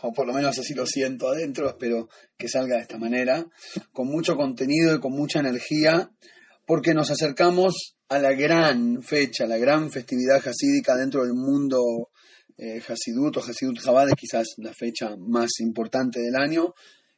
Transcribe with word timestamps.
o 0.01 0.13
por 0.13 0.27
lo 0.27 0.33
menos 0.33 0.57
así 0.57 0.73
lo 0.73 0.85
siento 0.85 1.29
adentro, 1.29 1.67
espero 1.67 2.09
que 2.37 2.47
salga 2.47 2.75
de 2.75 2.83
esta 2.83 2.97
manera, 2.97 3.45
con 3.91 4.07
mucho 4.07 4.35
contenido 4.35 4.95
y 4.95 4.99
con 4.99 5.13
mucha 5.13 5.39
energía, 5.39 6.11
porque 6.65 6.93
nos 6.93 7.11
acercamos 7.11 7.95
a 8.09 8.19
la 8.19 8.33
gran 8.33 9.01
fecha, 9.03 9.45
la 9.45 9.57
gran 9.57 9.91
festividad 9.91 10.37
hasídica 10.37 10.95
dentro 10.95 11.23
del 11.23 11.33
mundo 11.33 12.09
eh, 12.57 12.81
Hasidut 12.87 13.37
o 13.37 13.39
Hasidut 13.39 13.79
Chabad, 13.79 14.09
es 14.09 14.15
quizás 14.15 14.47
la 14.57 14.73
fecha 14.73 15.15
más 15.17 15.59
importante 15.59 16.19
del 16.19 16.35
año. 16.35 16.73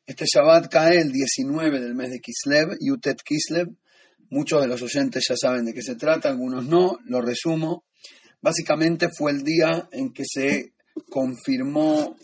Este 0.06 0.26
Shabbat 0.26 0.70
cae 0.70 1.00
el 1.00 1.12
19 1.12 1.80
del 1.80 1.96
mes 1.96 2.12
de 2.12 2.20
Kislev, 2.20 2.78
Yutet 2.80 3.22
Kislev. 3.24 3.70
Muchos 4.30 4.62
de 4.62 4.68
los 4.68 4.82
oyentes 4.82 5.24
ya 5.28 5.36
saben 5.36 5.66
de 5.66 5.74
qué 5.74 5.82
se 5.82 5.96
trata, 5.96 6.30
algunos 6.30 6.66
no, 6.66 7.00
lo 7.06 7.22
resumo. 7.22 7.86
Básicamente 8.42 9.10
fue 9.16 9.32
el 9.32 9.44
día 9.44 9.88
en 9.92 10.14
que 10.14 10.24
se 10.26 10.74
confirmó 11.10 12.16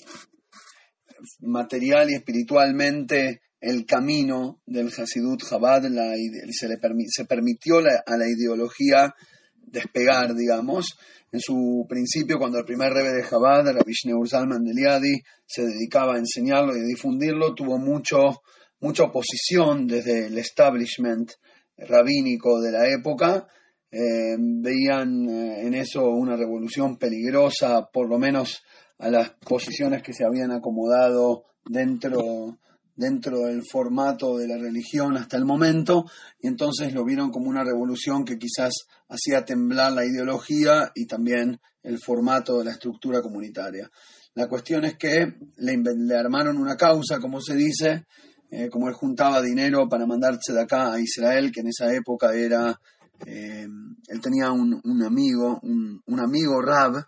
material 1.42 2.10
y 2.10 2.16
espiritualmente 2.16 3.42
el 3.60 3.86
camino 3.86 4.62
del 4.66 4.88
Hasidut 4.88 5.44
Chabad, 5.44 5.84
se, 5.84 6.68
le 6.68 6.78
se 7.08 7.26
permitió 7.26 7.80
a 7.80 8.18
la 8.18 8.28
ideología 8.28 9.14
despegar, 9.56 10.36
digamos. 10.36 10.98
En 11.32 11.42
su 11.42 11.86
principio, 11.90 12.38
cuando 12.38 12.60
el 12.60 12.66
primer 12.66 12.94
rebe 12.94 13.12
de 13.12 13.28
Chabad, 13.28 13.66
Rabbi 13.66 13.92
Shneur 13.92 14.28
Zalman 14.28 14.64
de 14.64 15.22
se 15.46 15.66
dedicaba 15.66 16.16
a 16.16 16.20
enseñarlo 16.20 16.76
y 16.76 16.82
difundirlo, 16.82 17.54
tuvo 17.54 17.78
mucho, 17.78 18.42
mucha 18.80 19.04
oposición 19.04 19.88
desde 19.88 20.28
el 20.28 20.38
establishment 20.38 21.32
rabínico 21.78 22.62
de 22.62 22.72
la 22.72 22.88
época, 22.88 23.48
eh, 23.92 24.36
veían 24.38 25.30
eh, 25.30 25.68
en 25.68 25.74
eso 25.74 26.10
una 26.10 26.36
revolución 26.36 26.98
peligrosa, 26.98 27.90
por 27.92 28.10
lo 28.10 28.18
menos 28.18 28.62
a 29.00 29.10
las 29.10 29.32
posiciones 29.32 30.02
que 30.02 30.14
se 30.14 30.26
habían 30.26 30.52
acomodado 30.52 31.46
dentro, 31.66 32.58
dentro 32.96 33.42
del 33.42 33.64
formato 33.64 34.38
de 34.38 34.48
la 34.48 34.58
religión 34.58 35.18
hasta 35.18 35.38
el 35.38 35.46
momento, 35.46 36.06
y 36.40 36.48
entonces 36.48 36.94
lo 36.94 37.06
vieron 37.06 37.32
como 37.32 37.50
una 37.50 37.64
revolución 37.64 38.26
que 38.26 38.38
quizás 38.38 38.74
hacía 39.10 39.46
temblar 39.46 39.94
la 39.94 40.06
ideología 40.06 40.92
y 40.96 41.06
también 41.06 41.60
el 41.84 42.00
formato 42.00 42.60
de 42.60 42.66
la 42.66 42.72
estructura 42.72 43.22
comunitaria. 43.22 43.90
La 44.34 44.48
cuestión 44.48 44.86
es 44.86 44.98
que 44.98 45.34
le, 45.58 46.16
armaron 46.16 46.58
una 46.58 46.76
causa, 46.76 47.20
como 47.20 47.42
se 47.42 47.56
dice, 47.56 48.06
eh, 48.52 48.70
como 48.70 48.88
él 48.88 48.94
juntaba 48.94 49.42
dinero 49.42 49.90
para 49.90 50.06
mandarse 50.06 50.54
de 50.54 50.62
acá 50.62 50.94
a 50.94 51.00
Israel, 51.00 51.52
que 51.52 51.62
en 51.62 51.68
esa 51.68 51.94
época 51.94 52.34
era 52.34 52.80
eh, 53.26 53.68
él 54.08 54.22
tenía 54.22 54.52
un, 54.52 55.04
amigo, 55.04 55.60
un, 55.64 56.20
amigo 56.20 56.62
Rab, 56.62 57.04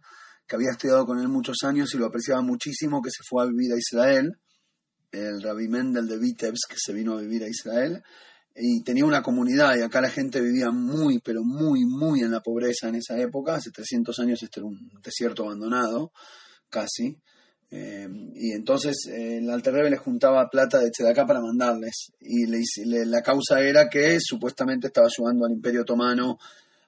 que 0.50 0.56
había 0.56 0.72
estudiado 0.72 1.06
con 1.06 1.20
él 1.20 1.28
muchos 1.28 1.58
años 1.64 1.94
y 1.94 1.98
lo 2.00 2.08
apreciaba 2.08 2.42
muchísimo, 2.42 3.04
que 3.04 3.12
se 3.12 3.24
fue 3.24 3.44
a 3.44 3.46
vivir 3.46 3.72
a 3.72 3.78
Israel, 3.78 4.32
el 5.12 5.44
Rabbi 5.44 5.68
Mendel 5.68 6.08
de 6.08 6.18
Vitebsk, 6.18 6.72
que 6.72 6.78
se 6.78 6.92
vino 6.92 7.14
a 7.14 7.22
vivir 7.22 7.44
a 7.44 7.48
Israel, 7.48 8.02
y 8.56 8.84
tenía 8.84 9.06
una 9.06 9.22
comunidad, 9.22 9.78
y 9.78 9.84
acá 9.84 10.02
la 10.02 10.10
gente 10.10 10.42
vivía 10.42 10.72
muy, 10.72 11.20
pero 11.20 11.44
muy, 11.44 11.86
muy 11.86 12.22
en 12.22 12.32
la 12.32 12.42
pobreza 12.42 12.90
en 12.90 12.96
esa 12.96 13.16
época, 13.20 13.56
hace 13.56 13.70
300 13.70 14.18
años 14.20 14.42
este 14.42 14.60
era 14.60 14.68
un 14.68 14.90
desierto 15.04 15.44
abandonado, 15.44 16.12
casi, 16.68 17.16
eh, 17.72 18.08
y 18.34 18.52
entonces 18.54 19.06
eh, 19.08 19.38
el 19.38 19.50
Alter 19.52 19.76
Rebbe 19.76 19.96
juntaba 19.98 20.50
plata 20.50 20.80
de 20.80 20.90
Tzedakah 20.90 21.28
para 21.28 21.40
mandarles. 21.40 22.12
Y 22.20 22.48
la 22.48 23.22
causa 23.22 23.62
era 23.62 23.88
que 23.88 24.18
supuestamente 24.20 24.88
estaba 24.88 25.06
ayudando 25.08 25.46
al 25.46 25.52
Imperio 25.52 25.82
Otomano 25.82 26.40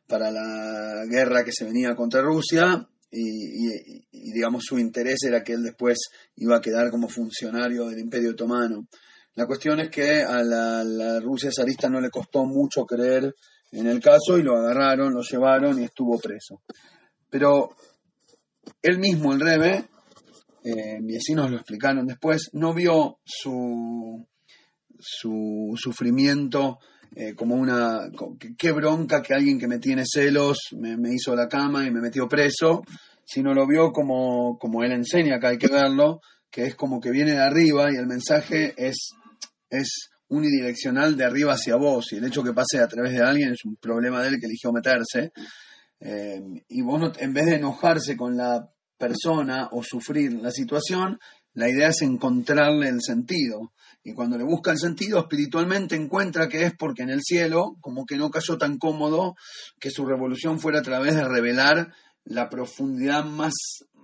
para 0.08 0.32
la 0.32 1.06
guerra 1.06 1.44
que 1.44 1.52
se 1.52 1.66
venía 1.66 1.96
contra 1.96 2.22
Rusia. 2.22 2.88
Y, 3.12 4.32
digamos 4.32 4.64
su 4.66 4.80
interés 4.80 5.24
era 5.28 5.44
que 5.44 5.54
él 5.54 5.64
después 5.64 5.98
iba 6.38 6.58
a 6.58 6.62
quedar 6.62 6.90
como 6.90 7.10
funcionario 7.10 7.88
del 7.88 8.00
Imperio 8.00 8.32
Otomano. 8.32 8.88
La 9.36 9.46
cuestión 9.46 9.80
es 9.80 9.90
que 9.90 10.22
a 10.22 10.42
la, 10.44 11.20
Rusia 11.20 11.52
zarista 11.56 11.90
no 11.90 12.00
le 12.00 12.10
costó 12.10 12.46
mucho 12.46 12.86
creer 12.86 13.34
en 13.72 13.88
el 13.88 14.02
caso 14.02 14.38
y 14.38 14.44
lo 14.44 14.58
agarraron, 14.58 15.14
lo 15.14 15.22
llevaron 15.22 15.80
y 15.80 15.86
estuvo 15.86 16.20
preso. 16.20 16.62
Pero 17.30 17.70
él 18.82 19.00
mismo, 19.00 19.34
el 19.34 19.40
Rebe, 19.40 19.90
eh, 20.64 21.00
vecinos 21.02 21.50
lo 21.50 21.58
explicaron 21.58 22.06
después, 22.06 22.50
no 22.54 22.74
vio 22.74 23.20
su, 23.24 24.28
su 25.00 25.74
sufrimiento 25.76 26.80
eh, 27.14 27.36
como 27.36 27.56
una, 27.56 28.10
qué 28.58 28.72
bronca 28.72 29.22
que 29.22 29.34
alguien 29.34 29.60
que 29.60 29.68
me 29.68 29.80
tiene 29.80 30.04
celos 30.06 30.70
me, 30.78 31.14
hizo 31.14 31.36
la 31.36 31.48
cama 31.48 31.86
y 31.86 31.92
me 31.92 32.00
metió 32.00 32.28
preso, 32.28 32.84
sino 33.26 33.54
lo 33.54 33.68
vio 33.68 33.92
como, 33.92 34.58
como 34.58 34.84
él 34.84 34.94
enseña, 34.94 35.40
que 35.40 35.48
hay 35.48 35.58
que 35.58 35.68
verlo, 35.68 36.22
que 36.50 36.64
es 36.64 36.76
como 36.76 37.02
que 37.02 37.12
viene 37.12 37.32
de 37.32 37.42
arriba 37.42 37.92
y 37.92 37.96
el 37.96 38.08
mensaje 38.08 38.74
es, 38.78 39.12
es 39.70 40.10
unidireccional 40.30 41.18
de 41.18 41.26
arriba 41.26 41.54
hacia 41.54 41.76
vos 41.76 42.14
y 42.14 42.16
el 42.16 42.26
hecho 42.26 42.44
que 42.44 42.54
pase 42.54 42.80
a 42.80 42.88
través 42.88 43.12
de 43.12 43.22
alguien 43.22 43.52
es 43.52 43.66
un 43.66 43.76
problema 43.76 44.22
de 44.22 44.30
él 44.30 44.40
que 44.40 44.46
eligió 44.46 44.72
meterse. 44.72 45.32
Eh, 46.00 46.42
y 46.70 46.82
vos 46.82 47.12
en 47.20 47.34
vez 47.34 47.46
de 47.46 47.56
enojarse 47.56 48.16
con 48.16 48.38
la 48.38 48.70
persona 48.98 49.68
o 49.72 49.84
sufrir 49.84 50.34
la 50.34 50.52
situación, 50.52 51.20
la 51.54 51.70
idea 51.70 51.90
es 51.90 52.02
encontrarle 52.02 52.88
el 52.88 53.02
sentido. 53.02 53.74
Y 54.04 54.14
cuando 54.14 54.38
le 54.38 54.44
busca 54.44 54.72
el 54.72 54.80
sentido, 54.80 55.20
espiritualmente 55.20 55.96
encuentra 55.96 56.48
que 56.48 56.66
es 56.66 56.74
porque 56.76 57.04
en 57.04 57.10
el 57.10 57.22
cielo, 57.22 57.76
como 57.82 58.06
que 58.06 58.16
no 58.16 58.32
cayó 58.32 58.58
tan 58.58 58.78
cómodo, 58.78 59.36
que 59.80 59.92
su 59.92 60.06
revolución 60.06 60.60
fuera 60.60 60.80
a 60.80 60.84
través 60.84 61.16
de 61.16 61.28
revelar 61.28 61.94
la 62.24 62.50
profundidad 62.50 63.26
más, 63.26 63.54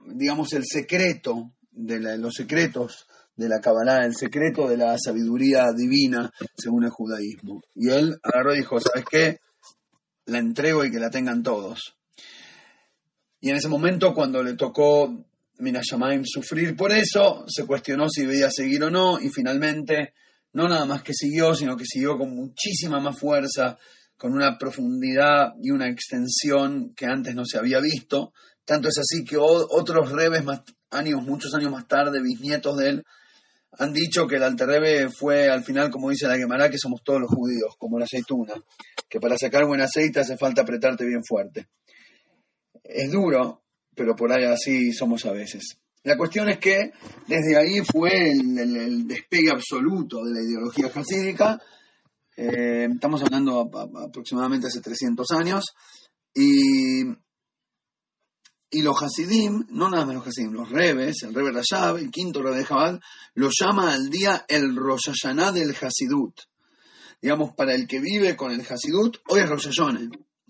digamos, 0.06 0.54
el 0.54 0.64
secreto 0.66 1.54
de, 1.72 2.18
los 2.18 2.34
secretos 2.34 3.08
de 3.36 3.50
la 3.50 3.60
Kabbalah, 3.60 4.06
el 4.06 4.16
secreto 4.16 4.68
de 4.68 4.78
la 4.78 4.98
sabiduría 4.98 5.66
divina 5.76 6.32
según 6.56 6.84
el 6.84 6.92
judaísmo. 6.92 7.62
Y 7.74 7.90
él 7.90 8.20
agarró 8.22 8.54
y 8.54 8.60
dijo, 8.60 8.80
¿sabes 8.80 9.06
qué? 9.10 9.40
La 10.26 10.40
entrego 10.40 10.84
y 10.84 10.92
que 10.92 11.00
la 11.00 11.10
tengan 11.10 11.44
todos. 11.44 11.96
Y 13.40 13.50
en 13.50 13.56
ese 13.56 13.68
momento, 13.68 14.14
cuando 14.14 14.44
le 14.44 14.56
tocó 14.56 15.27
Minashamaim 15.60 16.24
sufrir 16.26 16.76
por 16.76 16.92
eso, 16.92 17.46
se 17.48 17.66
cuestionó 17.66 18.10
si 18.10 18.26
debía 18.26 18.50
seguir 18.52 18.84
o 18.84 18.90
no, 18.90 19.20
y 19.20 19.30
finalmente, 19.30 20.14
no 20.54 20.68
nada 20.68 20.86
más 20.86 21.04
que 21.04 21.14
siguió, 21.14 21.54
sino 21.54 21.76
que 21.76 21.86
siguió 21.86 22.18
con 22.18 22.36
muchísima 22.36 23.00
más 23.00 23.20
fuerza, 23.20 23.78
con 24.18 24.34
una 24.34 24.58
profundidad 24.58 25.54
y 25.62 25.72
una 25.72 25.90
extensión 25.90 26.94
que 26.96 27.06
antes 27.06 27.36
no 27.36 27.46
se 27.46 27.58
había 27.58 27.80
visto. 27.80 28.34
Tanto 28.66 28.90
es 28.90 28.98
así 28.98 29.24
que 29.24 29.38
otros 29.38 30.12
rebes, 30.12 30.44
más, 30.44 30.62
años, 30.92 31.22
muchos 31.22 31.54
años 31.54 31.72
más 31.72 31.88
tarde, 31.88 32.22
bisnietos 32.22 32.78
de 32.78 32.90
él, 32.90 33.04
han 33.80 33.94
dicho 33.94 34.26
que 34.28 34.38
el 34.38 34.44
Alterrebe 34.44 35.10
fue 35.10 35.50
al 35.50 35.64
final, 35.64 35.92
como 35.92 36.10
dice 36.10 36.28
la 36.28 36.38
Gemara, 36.38 36.70
que 36.70 36.80
somos 36.80 37.04
todos 37.04 37.22
los 37.22 37.30
judíos, 37.30 37.76
como 37.78 38.00
la 38.00 38.06
aceituna, 38.06 38.54
que 39.08 39.20
para 39.20 39.38
sacar 39.38 39.66
buen 39.66 39.82
aceite 39.82 40.20
hace 40.20 40.38
falta 40.38 40.62
apretarte 40.62 41.06
bien 41.06 41.24
fuerte 41.24 41.68
es 42.88 43.12
duro, 43.12 43.64
pero 43.98 44.16
por 44.16 44.32
ahí 44.32 44.46
así 44.46 44.94
somos 44.94 45.26
a 45.26 45.32
veces. 45.32 45.80
La 46.04 46.16
cuestión 46.16 46.48
es 46.48 46.60
que 46.60 46.92
desde 47.28 47.58
ahí 47.58 47.82
fue 47.84 48.12
el, 48.32 49.08
despegue 49.08 49.50
absoluto 49.52 50.24
de 50.24 50.36
la 50.36 50.42
ideología 50.42 50.92
hasídica. 50.94 51.60
Eh, 52.38 52.88
estamos 52.94 53.24
hablando 53.24 53.70
aproximadamente 54.06 54.68
hace 54.68 54.80
300 54.80 55.32
años. 55.32 55.66
Y, 56.34 57.02
y 58.70 58.82
los 58.84 59.02
Hasidim, 59.02 59.66
no 59.72 59.90
nada 59.90 60.06
más 60.06 60.16
los 60.16 60.28
Hasidim, 60.28 60.54
los 60.54 60.70
Rebes, 60.70 61.24
el 61.24 61.34
Rebe 61.34 61.52
el 62.00 62.12
quinto 62.12 62.44
Rebe 62.44 62.58
de 62.58 62.66
Jabal, 62.66 63.02
lo 63.34 63.50
llama 63.50 63.94
al 63.94 64.10
día 64.10 64.46
el 64.48 64.76
Rosh 64.76 65.10
Hashanah 65.10 65.52
del 65.52 65.76
Hasidut. 65.76 66.36
digamos, 67.20 67.56
para 67.56 67.74
el 67.74 67.88
que 67.88 68.00
vive 68.00 68.38
con 68.38 68.52
el 68.52 68.62
Hasidut, 68.62 69.18
hoy 69.28 69.42
es 69.42 69.50
Rosh 69.50 69.72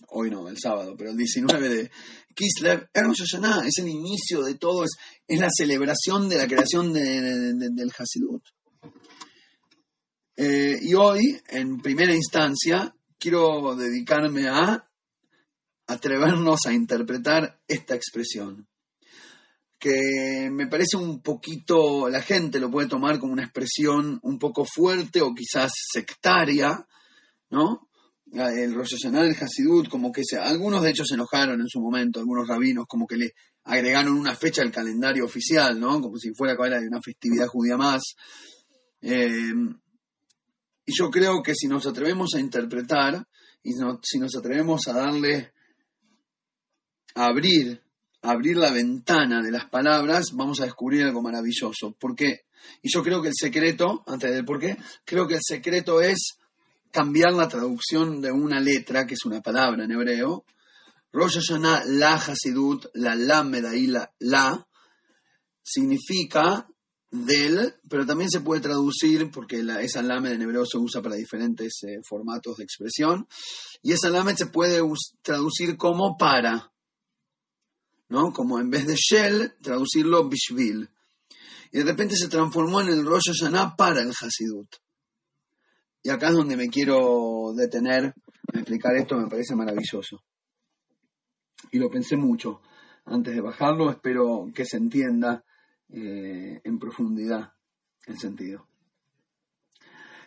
Hoy 0.08 0.30
no, 0.30 0.48
el 0.48 0.58
sábado, 0.58 0.96
pero 0.98 1.12
el 1.12 1.18
19 1.18 1.70
de 1.70 1.92
Kislev 2.34 2.90
Rosh 2.94 3.36
es 3.66 3.78
el 3.80 3.88
inicio 3.88 4.42
de 4.44 4.56
todo, 4.56 4.84
es, 4.84 4.92
es 5.28 5.40
la 5.40 5.50
celebración 5.50 6.30
de 6.30 6.38
la 6.38 6.48
creación 6.48 6.94
del 6.94 7.92
Hasidut. 7.98 8.44
Eh, 10.38 10.78
y 10.82 10.94
hoy, 10.94 11.42
en 11.50 11.80
primera 11.80 12.14
instancia, 12.14 12.96
quiero 13.18 13.76
dedicarme 13.76 14.48
a 14.48 14.88
atrevernos 15.88 16.66
a 16.68 16.74
interpretar 16.74 17.60
esta 17.68 17.96
expresión, 17.96 18.68
que 19.80 20.50
me 20.52 20.68
parece 20.68 20.98
un 20.98 21.22
poquito, 21.22 22.10
la 22.10 22.22
gente 22.22 22.60
lo 22.60 22.70
puede 22.70 22.88
tomar 22.88 23.20
como 23.20 23.34
una 23.34 23.44
expresión 23.44 24.20
un 24.24 24.38
poco 24.38 24.66
fuerte 24.66 25.22
o 25.22 25.34
quizás 25.34 25.72
sectaria, 25.92 26.88
¿no? 27.50 27.87
El 28.34 28.74
Rosh 28.74 28.98
del 28.98 29.36
Hasidut, 29.36 29.88
como 29.88 30.12
que 30.12 30.24
se, 30.24 30.38
algunos 30.38 30.84
de 30.84 30.90
hecho 30.90 31.06
se 31.06 31.16
enojaron 31.16 31.62
en 31.62 31.68
su 31.68 31.80
momento, 31.80 32.20
algunos 32.20 32.48
rabinos 32.48 32.86
como 32.88 33.08
que 33.08 33.16
le 33.16 33.32
agregaron 33.64 34.18
una 34.18 34.36
fecha 34.36 34.62
al 34.62 34.72
calendario 34.72 35.26
oficial, 35.26 35.80
¿no? 35.80 36.02
Como 36.02 36.18
si 36.18 36.34
fuera 36.34 36.56
de 36.56 36.88
una 36.88 37.02
festividad 37.02 37.48
judía 37.48 37.78
más. 37.78 38.16
Eh, 39.02 39.54
y 40.86 40.94
yo 40.94 41.10
creo 41.10 41.42
que 41.44 41.54
si 41.54 41.68
nos 41.68 41.86
atrevemos 41.86 42.34
a 42.36 42.40
interpretar 42.40 43.28
y 43.64 43.74
si 44.04 44.20
nos 44.20 44.36
atrevemos 44.36 44.88
a 44.88 44.94
darle, 44.94 45.52
a 47.16 47.26
abrir, 47.26 47.82
abrir 48.22 48.58
la 48.58 48.72
ventana 48.72 49.42
de 49.42 49.52
las 49.52 49.70
palabras, 49.70 50.32
vamos 50.34 50.62
a 50.62 50.66
descubrir 50.66 51.04
algo 51.04 51.22
maravilloso. 51.22 51.96
¿Por 52.00 52.16
qué? 52.16 52.42
Y 52.82 52.90
yo 52.90 53.04
creo 53.04 53.22
que 53.22 53.30
el 53.30 53.36
secreto, 53.36 54.04
antes 54.08 54.32
del 54.32 54.46
por 54.46 54.60
qué, 54.60 54.78
creo 55.06 55.28
que 55.28 55.36
el 55.36 55.42
secreto 55.44 56.02
es 56.02 56.38
cambiar 56.92 57.34
la 57.34 57.48
traducción 57.48 58.22
de 58.22 58.32
una 58.32 58.60
letra, 58.60 59.06
que 59.06 59.14
es 59.14 59.26
una 59.26 59.42
palabra 59.42 59.84
en 59.84 59.92
hebreo. 59.92 60.46
Rosh 61.12 61.40
Hashanah, 61.40 61.86
la 61.86 62.16
Hasidut, 62.16 62.88
la 62.94 63.16
Lameda 63.16 63.76
y 63.76 63.88
la 63.88 64.12
La, 64.20 64.68
significa 65.64 66.68
del, 67.10 67.76
pero 67.90 68.06
también 68.06 68.30
se 68.30 68.42
puede 68.42 68.62
traducir, 68.62 69.30
porque 69.32 69.64
esa 69.82 70.02
lamed 70.02 70.34
en 70.34 70.42
hebreo 70.42 70.66
se 70.66 70.78
usa 70.78 71.02
para 71.02 71.16
diferentes 71.16 71.80
eh, 71.84 72.00
formatos 72.08 72.58
de 72.58 72.64
expresión, 72.64 73.28
y 73.82 73.94
esa 73.94 74.10
lamed 74.10 74.36
se 74.36 74.48
puede 74.48 74.82
traducir 75.22 75.78
como 75.78 76.18
para, 76.18 76.72
¿no? 78.10 78.32
Como 78.32 78.60
en 78.60 78.70
vez 78.70 78.88
de 78.88 78.96
shell, 78.96 79.56
traducirlo 79.62 80.30
bishvil. 80.30 80.90
Y 81.72 81.80
de 81.80 81.84
repente 81.84 82.16
se 82.16 82.30
transformó 82.30 82.82
en 82.82 82.90
el 82.90 83.06
Rosh 83.06 83.32
Hashanah 83.32 83.76
para 83.76 84.02
el 84.02 84.12
Hasidut. 84.12 84.70
Y 86.08 86.10
acá 86.10 86.30
es 86.30 86.36
donde 86.36 86.56
me 86.56 86.70
quiero 86.70 87.52
detener 87.54 88.14
explicar 88.54 88.96
esto, 88.96 89.18
me 89.18 89.28
parece 89.28 89.58
maravilloso. 89.58 90.24
Y 91.70 91.80
lo 91.80 91.90
pensé 91.90 92.16
mucho 92.16 92.62
antes 93.04 93.36
de 93.36 93.42
bajarlo, 93.42 93.92
espero 93.92 94.50
que 94.56 94.64
se 94.64 94.78
entienda 94.78 95.44
eh, 95.90 96.62
en 96.64 96.80
profundidad 96.80 97.52
el 98.06 98.18
sentido. 98.18 98.70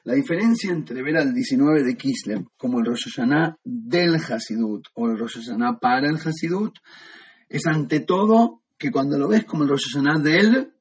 La 0.05 0.13
diferencia 0.13 0.71
entre 0.71 1.03
ver 1.03 1.17
al 1.17 1.33
19 1.33 1.83
de 1.83 1.97
Kislev 1.97 2.45
como 2.59 2.81
el 2.81 2.85
Rosh 2.85 3.19
del 3.65 4.17
Hasidut 4.17 4.87
o 4.93 5.09
el 5.09 5.19
Rosh 5.19 5.49
para 5.81 6.11
el 6.11 6.17
Hasidut 6.17 6.77
es 7.49 7.67
ante 7.67 8.01
todo 8.01 8.65
que 8.77 8.91
cuando 8.91 9.17
lo 9.17 9.29
ves 9.29 9.47
como 9.47 9.63
el 9.63 9.71
Rosh 9.71 9.95
Hashanah 9.95 10.19
de 10.19 10.41
él, 10.41 10.75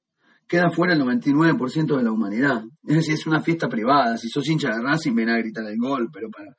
queda 0.49 0.71
fuera 0.71 0.93
el 0.93 1.01
99% 1.01 1.95
de 1.95 2.03
la 2.03 2.11
humanidad. 2.11 2.63
Es 2.83 2.95
decir, 2.95 3.13
es 3.13 3.27
una 3.27 3.39
fiesta 3.39 3.69
privada. 3.69 4.17
Si 4.17 4.29
sos 4.29 4.49
hincha 4.49 4.73
de 4.73 4.81
Racing, 4.81 5.13
ven 5.13 5.29
a 5.29 5.37
gritar 5.37 5.63
el 5.65 5.77
gol, 5.77 6.09
pero, 6.11 6.29
para, 6.31 6.55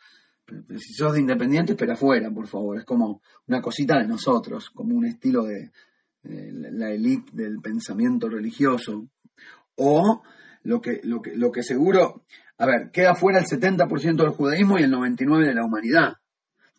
si 0.79 0.95
sos 0.95 1.13
de 1.13 1.21
Independiente, 1.21 1.73
espera 1.73 1.95
afuera, 1.95 2.31
por 2.31 2.47
favor. 2.47 2.79
Es 2.79 2.85
como 2.85 3.21
una 3.49 3.61
cosita 3.61 3.99
de 3.99 4.07
nosotros, 4.07 4.71
como 4.71 4.95
un 4.95 5.07
estilo 5.07 5.43
de, 5.43 5.73
la 6.23 6.93
élite 6.93 7.33
del 7.35 7.59
pensamiento 7.61 8.29
religioso, 8.29 9.09
o 9.75 10.23
lo 10.63 10.81
que, 10.81 11.01
lo, 11.03 11.21
que, 11.21 11.35
lo 11.35 11.51
que 11.51 11.65
seguro, 11.65 12.23
a 12.59 12.67
ver, 12.67 12.91
queda 12.93 13.17
fuera 13.17 13.41
el 13.41 13.47
70% 13.47 14.17
del 14.17 14.31
judaísmo 14.31 14.79
y 14.79 14.85
el 14.85 14.93
99% 14.93 15.47
de 15.47 15.55
la 15.55 15.65
humanidad. 15.65 16.13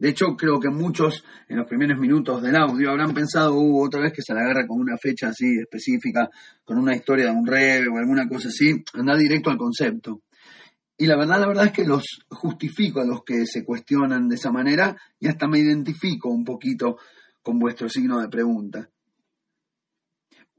De 0.02 0.10
hecho, 0.10 0.36
creo 0.36 0.60
que 0.60 0.72
muchos 0.72 1.24
en 1.48 1.58
los 1.58 1.68
primeros 1.68 2.00
minutos 2.00 2.42
del 2.42 2.56
audio 2.56 2.90
habrán 2.90 3.14
pensado, 3.14 3.54
uh, 3.54 3.86
otra 3.86 4.02
vez 4.02 4.12
que 4.12 4.24
se 4.24 4.34
la 4.34 4.42
agarra 4.42 4.66
con 4.66 4.80
una 4.80 4.98
fecha 4.98 5.28
así 5.28 5.60
específica, 5.60 6.28
con 6.64 6.80
una 6.80 6.96
historia 6.96 7.26
de 7.26 7.32
un 7.32 7.46
rebe 7.46 7.88
o 7.88 8.00
alguna 8.00 8.28
cosa 8.28 8.48
así, 8.48 8.84
anda 8.96 9.16
directo 9.16 9.52
al 9.52 9.58
concepto. 9.58 10.24
Y 10.98 11.06
la 11.06 11.16
verdad, 11.16 11.40
la 11.40 11.48
verdad 11.48 11.66
es 11.68 11.72
que 11.72 11.86
los 11.86 12.04
justifico 12.30 13.00
a 13.00 13.06
los 13.06 13.24
que 13.24 13.46
se 13.46 13.64
cuestionan 13.64 14.28
de 14.28 14.38
esa 14.38 14.52
manera 14.52 14.98
y 15.20 15.28
hasta 15.28 15.48
me 15.48 15.60
identifico 15.60 16.30
un 16.30 16.44
poquito 16.44 16.98
con 17.44 17.60
vuestro 17.60 17.88
signo 17.88 18.20
de 18.22 18.28
pregunta. 18.28 18.90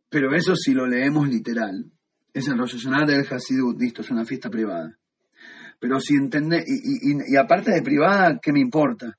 Pero 0.08 0.32
eso 0.36 0.54
si 0.54 0.72
lo 0.72 0.86
leemos 0.86 1.28
literal. 1.28 1.90
Es 2.32 2.46
el 2.46 2.56
Rosh 2.56 2.76
Hashanah 2.76 3.06
del 3.06 3.26
Hasidut, 3.28 3.76
listo, 3.76 4.02
es 4.02 4.10
una 4.12 4.24
fiesta 4.24 4.48
privada. 4.48 4.96
Pero 5.80 5.98
si 5.98 6.14
entendés, 6.14 6.64
y, 6.64 7.36
aparte 7.36 7.72
de 7.72 7.82
privada, 7.82 8.38
¿qué 8.40 8.52
me 8.52 8.60
importa? 8.60 9.18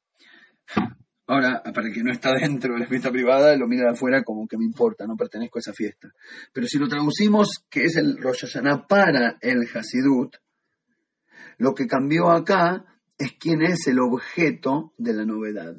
Ahora, 1.25 1.63
para 1.63 1.87
el 1.87 1.93
que 1.93 2.03
no 2.03 2.11
está 2.11 2.33
dentro 2.33 2.73
de 2.73 2.81
la 2.81 2.85
fiesta 2.85 3.09
privada, 3.09 3.55
lo 3.55 3.67
mira 3.67 3.85
de 3.85 3.91
afuera 3.91 4.23
como 4.23 4.45
que 4.47 4.57
me 4.57 4.65
importa, 4.65 5.07
no 5.07 5.15
pertenezco 5.15 5.57
a 5.57 5.61
esa 5.61 5.73
fiesta. 5.73 6.11
Pero 6.51 6.67
si 6.67 6.77
lo 6.77 6.87
traducimos, 6.87 7.65
que 7.69 7.85
es 7.85 7.95
el 7.95 8.17
Rosh 8.17 8.41
Hashanah 8.41 8.87
para 8.87 9.37
el 9.39 9.65
Hasidut, 9.73 10.35
lo 11.57 11.73
que 11.73 11.87
cambió 11.87 12.29
acá 12.29 12.85
es 13.17 13.33
quién 13.39 13.61
es 13.61 13.87
el 13.87 13.99
objeto 13.99 14.93
de 14.97 15.13
la 15.13 15.25
novedad. 15.25 15.75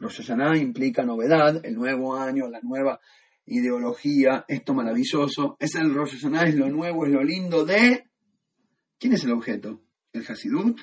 Rosh 0.00 0.18
Hashanah 0.18 0.58
implica 0.58 1.02
novedad, 1.02 1.64
el 1.64 1.74
nuevo 1.74 2.14
año, 2.14 2.48
la 2.48 2.60
nueva 2.60 3.00
ideología, 3.46 4.44
esto 4.48 4.74
maravilloso, 4.74 5.56
es 5.58 5.74
el 5.76 5.94
Rosh 5.94 6.16
Hashanah, 6.16 6.48
es 6.48 6.56
lo 6.56 6.68
nuevo, 6.68 7.06
es 7.06 7.12
lo 7.12 7.24
lindo 7.24 7.64
de... 7.64 8.10
¿Quién 8.98 9.14
es 9.14 9.24
el 9.24 9.32
objeto? 9.32 9.82
¿El 10.12 10.26
Hasidut? 10.26 10.78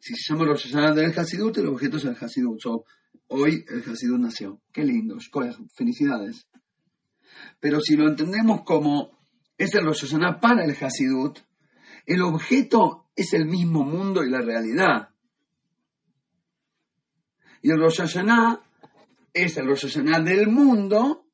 Si 0.00 0.14
se 0.14 0.32
llama 0.32 0.46
Rosh 0.46 0.70
Hashanah 0.70 0.94
del 0.94 1.18
Hasidut, 1.18 1.58
el 1.58 1.66
objeto 1.68 1.96
es 1.96 2.04
el 2.04 2.16
Hasidut. 2.18 2.60
hoy 3.28 3.64
el 3.68 3.82
Hasidut 3.82 4.20
nació. 4.20 4.60
Qué 4.72 4.84
lindo, 4.84 5.18
felicidades. 5.74 6.46
Pero 7.60 7.80
si 7.80 7.96
lo 7.96 8.08
entendemos 8.08 8.62
como 8.62 9.18
es 9.56 9.74
el 9.74 9.84
Rosh 9.84 10.14
para 10.40 10.64
el 10.64 10.76
Hasidut, 10.80 11.40
el 12.06 12.22
objeto 12.22 13.10
es 13.14 13.32
el 13.34 13.46
mismo 13.46 13.84
mundo 13.84 14.24
y 14.24 14.30
la 14.30 14.40
realidad. 14.40 15.10
Y 17.60 17.70
el 17.70 17.78
Rosh 17.78 17.98
Hashanah 17.98 18.62
es 19.34 19.56
el 19.56 19.66
Rosh 19.66 19.86
Hashanah 19.86 20.20
del 20.20 20.48
mundo. 20.48 21.26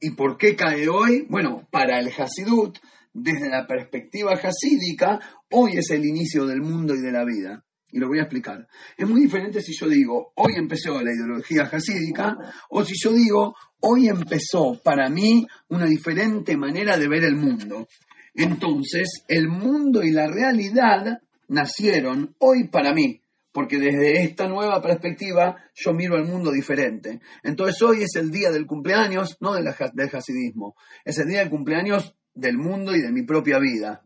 ¿Y 0.00 0.10
por 0.10 0.36
qué 0.36 0.56
cae 0.56 0.88
hoy? 0.88 1.26
Bueno, 1.28 1.68
para 1.70 2.00
el 2.00 2.08
Hasidut, 2.08 2.78
desde 3.12 3.48
la 3.48 3.66
perspectiva 3.66 4.32
hasídica, 4.32 5.18
hoy 5.50 5.76
es 5.76 5.90
el 5.90 6.04
inicio 6.04 6.46
del 6.46 6.60
mundo 6.60 6.94
y 6.94 7.00
de 7.00 7.12
la 7.12 7.24
vida. 7.24 7.64
Y 7.92 7.98
lo 7.98 8.06
voy 8.06 8.20
a 8.20 8.22
explicar. 8.22 8.68
Es 8.96 9.08
muy 9.08 9.22
diferente 9.22 9.60
si 9.60 9.72
yo 9.76 9.88
digo, 9.88 10.32
hoy 10.36 10.52
empezó 10.56 11.02
la 11.02 11.12
ideología 11.12 11.62
hasídica, 11.62 12.36
o 12.68 12.84
si 12.84 12.94
yo 12.96 13.12
digo, 13.12 13.56
hoy 13.80 14.08
empezó 14.08 14.80
para 14.82 15.08
mí 15.10 15.44
una 15.68 15.86
diferente 15.86 16.56
manera 16.56 16.96
de 16.96 17.08
ver 17.08 17.24
el 17.24 17.34
mundo. 17.34 17.88
Entonces, 18.34 19.24
el 19.26 19.48
mundo 19.48 20.04
y 20.04 20.12
la 20.12 20.28
realidad 20.28 21.20
nacieron 21.48 22.36
hoy 22.38 22.68
para 22.68 22.94
mí 22.94 23.20
porque 23.52 23.78
desde 23.78 24.22
esta 24.22 24.48
nueva 24.48 24.80
perspectiva 24.80 25.56
yo 25.74 25.92
miro 25.92 26.16
el 26.16 26.24
mundo 26.24 26.52
diferente. 26.52 27.20
Entonces 27.42 27.80
hoy 27.82 28.02
es 28.02 28.14
el 28.16 28.30
día 28.30 28.50
del 28.50 28.66
cumpleaños, 28.66 29.36
no 29.40 29.54
del, 29.54 29.64
del 29.64 30.10
hasidismo, 30.12 30.76
es 31.04 31.18
el 31.18 31.28
día 31.28 31.40
del 31.40 31.50
cumpleaños 31.50 32.16
del 32.34 32.58
mundo 32.58 32.94
y 32.94 33.00
de 33.00 33.12
mi 33.12 33.22
propia 33.22 33.58
vida. 33.58 34.04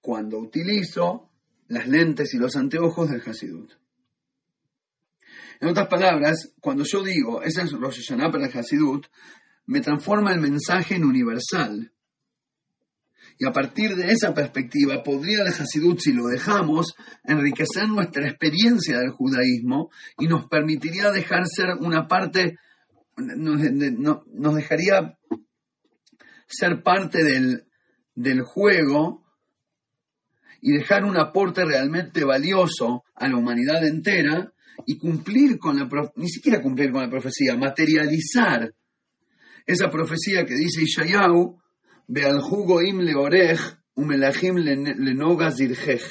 Cuando 0.00 0.38
utilizo 0.38 1.30
las 1.68 1.88
lentes 1.88 2.34
y 2.34 2.38
los 2.38 2.56
anteojos 2.56 3.10
del 3.10 3.22
Hasidut. 3.24 3.72
En 5.60 5.68
otras 5.68 5.86
palabras, 5.86 6.54
cuando 6.60 6.84
yo 6.84 7.02
digo, 7.02 7.42
ese 7.42 7.62
es 7.62 7.72
Rosh 7.72 8.00
Hashanah 8.00 8.30
para 8.30 8.46
el 8.46 8.58
Hasidut, 8.58 9.06
me 9.66 9.80
transforma 9.80 10.32
el 10.32 10.40
mensaje 10.40 10.96
en 10.96 11.04
universal. 11.04 11.92
Y 13.38 13.46
a 13.46 13.52
partir 13.52 13.94
de 13.96 14.12
esa 14.12 14.34
perspectiva, 14.34 15.02
podría 15.02 15.42
el 15.42 15.48
Hasidut, 15.48 16.00
si 16.00 16.12
lo 16.12 16.26
dejamos, 16.26 16.94
enriquecer 17.24 17.88
nuestra 17.88 18.28
experiencia 18.28 18.98
del 18.98 19.10
judaísmo 19.10 19.90
y 20.18 20.26
nos 20.26 20.46
permitiría 20.46 21.10
dejar 21.10 21.46
ser 21.46 21.74
una 21.80 22.06
parte, 22.06 22.58
nos, 23.16 24.54
dejaría 24.54 25.16
ser 26.52 26.82
parte 26.82 27.24
del, 27.24 27.64
del 28.14 28.42
juego 28.42 29.24
y 30.60 30.72
dejar 30.72 31.04
un 31.04 31.16
aporte 31.16 31.64
realmente 31.64 32.24
valioso 32.24 33.04
a 33.14 33.28
la 33.28 33.36
humanidad 33.36 33.84
entera 33.86 34.52
y 34.86 34.96
cumplir 34.96 35.58
con 35.58 35.78
la, 35.78 35.88
ni 36.16 36.28
siquiera 36.28 36.62
cumplir 36.62 36.92
con 36.92 37.02
la 37.02 37.10
profecía, 37.10 37.56
materializar 37.56 38.72
esa 39.66 39.90
profecía 39.90 40.44
que 40.44 40.54
dice 40.54 40.82
Ishayahu, 40.82 41.60
ve 42.08 42.24
al 42.24 42.40
jugo 42.40 42.82
im 42.82 43.00
leorej, 43.00 43.58
umelachim 43.94 44.56
lenoga 44.56 45.50
zirjej. 45.50 46.02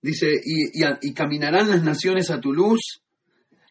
Dice, 0.00 0.32
y, 0.32 0.80
y, 1.02 1.12
caminarán 1.12 1.68
las 1.68 1.82
naciones 1.82 2.30
a 2.30 2.40
tu 2.40 2.52
luz 2.52 3.02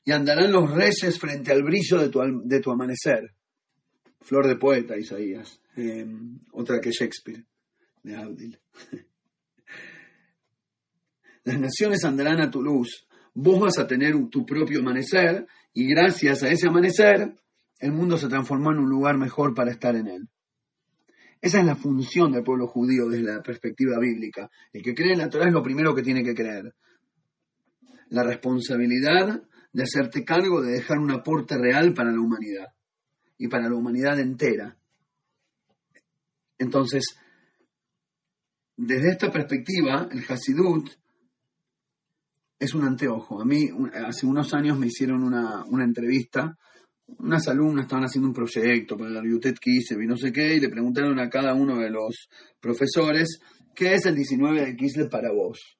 y 0.03 0.11
andarán 0.11 0.51
los 0.51 0.71
reyes 0.71 1.17
frente 1.17 1.51
al 1.51 1.63
brillo 1.63 1.99
de 1.99 2.09
tu, 2.09 2.19
de 2.43 2.59
tu 2.59 2.71
amanecer. 2.71 3.33
Flor 4.27 4.45
de 4.45 4.57
poeta, 4.57 4.97
Isaías. 4.97 5.61
Em, 5.77 6.37
otra 6.51 6.81
que 6.81 6.91
Shakespeare, 6.91 7.45
de 8.03 8.13
Abdil. 8.13 8.59
Las 11.45 11.57
naciones 11.57 12.03
andarán 12.03 12.41
a 12.41 12.51
tu 12.51 12.61
luz. 12.61 13.07
Vos 13.33 13.57
vas 13.57 13.79
a 13.79 13.87
tener 13.87 14.15
tu 14.29 14.45
propio 14.45 14.81
amanecer 14.81 15.47
y 15.73 15.87
gracias 15.87 16.43
a 16.43 16.49
ese 16.49 16.67
amanecer 16.67 17.35
el 17.79 17.93
mundo 17.93 18.17
se 18.17 18.27
transformó 18.27 18.73
en 18.73 18.79
un 18.79 18.89
lugar 18.89 19.17
mejor 19.17 19.53
para 19.53 19.71
estar 19.71 19.95
en 19.95 20.07
él. 20.07 20.27
Esa 21.39 21.61
es 21.61 21.65
la 21.65 21.77
función 21.77 22.33
del 22.33 22.43
pueblo 22.43 22.67
judío 22.67 23.07
desde 23.07 23.31
la 23.31 23.41
perspectiva 23.41 23.97
bíblica. 23.97 24.49
El 24.73 24.83
que 24.83 24.93
cree 24.93 25.13
en 25.13 25.19
la 25.19 25.29
Torah 25.29 25.47
es 25.47 25.53
lo 25.53 25.63
primero 25.63 25.95
que 25.95 26.03
tiene 26.03 26.21
que 26.21 26.35
creer. 26.35 26.75
La 28.09 28.23
responsabilidad 28.23 29.41
de 29.71 29.83
hacerte 29.83 30.25
cargo 30.25 30.61
de 30.61 30.73
dejar 30.73 30.97
un 30.97 31.11
aporte 31.11 31.57
real 31.57 31.93
para 31.93 32.11
la 32.11 32.19
humanidad 32.19 32.67
y 33.37 33.47
para 33.47 33.69
la 33.69 33.75
humanidad 33.75 34.19
entera. 34.19 34.77
Entonces, 36.57 37.17
desde 38.75 39.11
esta 39.11 39.31
perspectiva, 39.31 40.07
el 40.11 40.23
Hasidut 40.27 40.89
es 42.59 42.73
un 42.73 42.83
anteojo. 42.83 43.41
A 43.41 43.45
mí, 43.45 43.69
hace 44.05 44.25
unos 44.25 44.53
años 44.53 44.77
me 44.77 44.87
hicieron 44.87 45.23
una, 45.23 45.65
entrevista, 45.83 46.57
unas 47.19 47.47
alumnas 47.47 47.85
estaban 47.85 48.05
haciendo 48.05 48.27
un 48.27 48.33
proyecto 48.33 48.97
para 48.97 49.09
la 49.09 49.23
Yutet 49.23 49.59
Kislev 49.59 50.01
y 50.01 50.07
no 50.07 50.17
sé 50.17 50.31
qué, 50.31 50.55
y 50.55 50.59
le 50.59 50.69
preguntaron 50.69 51.19
a 51.19 51.29
cada 51.29 51.53
uno 51.53 51.77
de 51.77 51.89
los 51.89 52.29
profesores, 52.59 53.39
¿qué 53.75 53.93
es 53.93 54.05
el 54.05 54.15
19 54.15 54.65
de 54.65 54.75
Kislev 54.75 55.09
para 55.09 55.31
vos? 55.31 55.77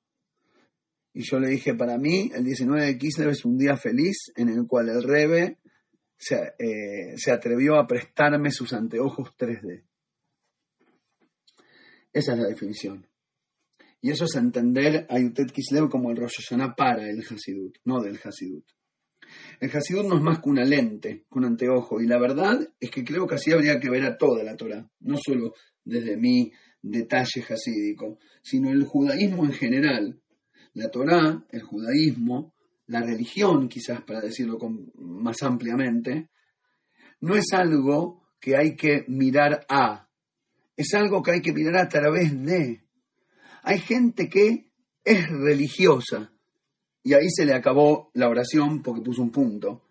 Y 1.13 1.23
yo 1.23 1.39
le 1.39 1.49
dije, 1.49 1.73
para 1.73 1.97
mí, 1.97 2.29
el 2.33 2.43
19 2.43 2.85
de 2.85 2.97
Kislev 2.97 3.29
es 3.29 3.43
un 3.43 3.57
día 3.57 3.75
feliz 3.75 4.31
en 4.35 4.49
el 4.49 4.67
cual 4.67 4.89
el 4.89 5.01
Rebe 5.01 5.57
se, 6.17 6.53
eh, 6.59 7.13
se 7.17 7.31
atrevió 7.31 7.75
a 7.75 7.87
prestarme 7.87 8.51
sus 8.51 8.73
anteojos 8.73 9.35
3D. 9.37 9.83
Esa 12.11 12.33
es 12.33 12.39
la 12.39 12.47
definición. 12.47 13.07
Y 14.01 14.11
eso 14.11 14.25
es 14.25 14.35
entender 14.35 15.07
a 15.09 15.19
Yutet 15.19 15.51
Kislev 15.51 15.89
como 15.89 16.11
el 16.11 16.17
Rosh 16.17 16.39
para 16.75 17.09
el 17.09 17.21
Hasidut, 17.21 17.77
no 17.83 18.01
del 18.01 18.19
Hasidut. 18.23 18.65
El 19.59 19.71
Hasidut 19.71 20.05
no 20.05 20.15
es 20.15 20.21
más 20.21 20.39
que 20.39 20.49
una 20.49 20.63
lente, 20.63 21.25
un 21.31 21.45
anteojo, 21.45 21.99
y 21.99 22.07
la 22.07 22.19
verdad 22.19 22.59
es 22.79 22.91
que 22.91 23.03
creo 23.03 23.27
que 23.27 23.35
así 23.35 23.51
habría 23.51 23.79
que 23.79 23.89
ver 23.89 24.03
a 24.05 24.17
toda 24.17 24.43
la 24.43 24.55
Torah, 24.55 24.89
no 24.99 25.17
solo 25.17 25.53
desde 25.83 26.15
mi 26.15 26.51
detalle 26.81 27.43
hasídico, 27.49 28.19
sino 28.41 28.71
el 28.71 28.85
judaísmo 28.85 29.45
en 29.45 29.53
general. 29.53 30.21
La 30.73 30.89
Torah, 30.89 31.45
el 31.49 31.61
judaísmo, 31.61 32.53
la 32.87 33.01
religión, 33.01 33.67
quizás 33.67 34.01
para 34.01 34.21
decirlo 34.21 34.57
más 34.95 35.43
ampliamente, 35.43 36.29
no 37.21 37.35
es 37.35 37.51
algo 37.53 38.27
que 38.39 38.55
hay 38.55 38.75
que 38.75 39.05
mirar 39.07 39.65
a, 39.69 40.09
es 40.75 40.93
algo 40.93 41.21
que 41.21 41.31
hay 41.31 41.41
que 41.41 41.53
mirar 41.53 41.77
a 41.77 41.89
través 41.89 42.31
de. 42.43 42.83
Hay 43.63 43.79
gente 43.79 44.29
que 44.29 44.71
es 45.03 45.29
religiosa 45.29 46.31
y 47.03 47.13
ahí 47.13 47.29
se 47.29 47.45
le 47.45 47.53
acabó 47.53 48.11
la 48.13 48.29
oración 48.29 48.81
porque 48.81 49.01
puso 49.01 49.21
un 49.21 49.31
punto. 49.31 49.83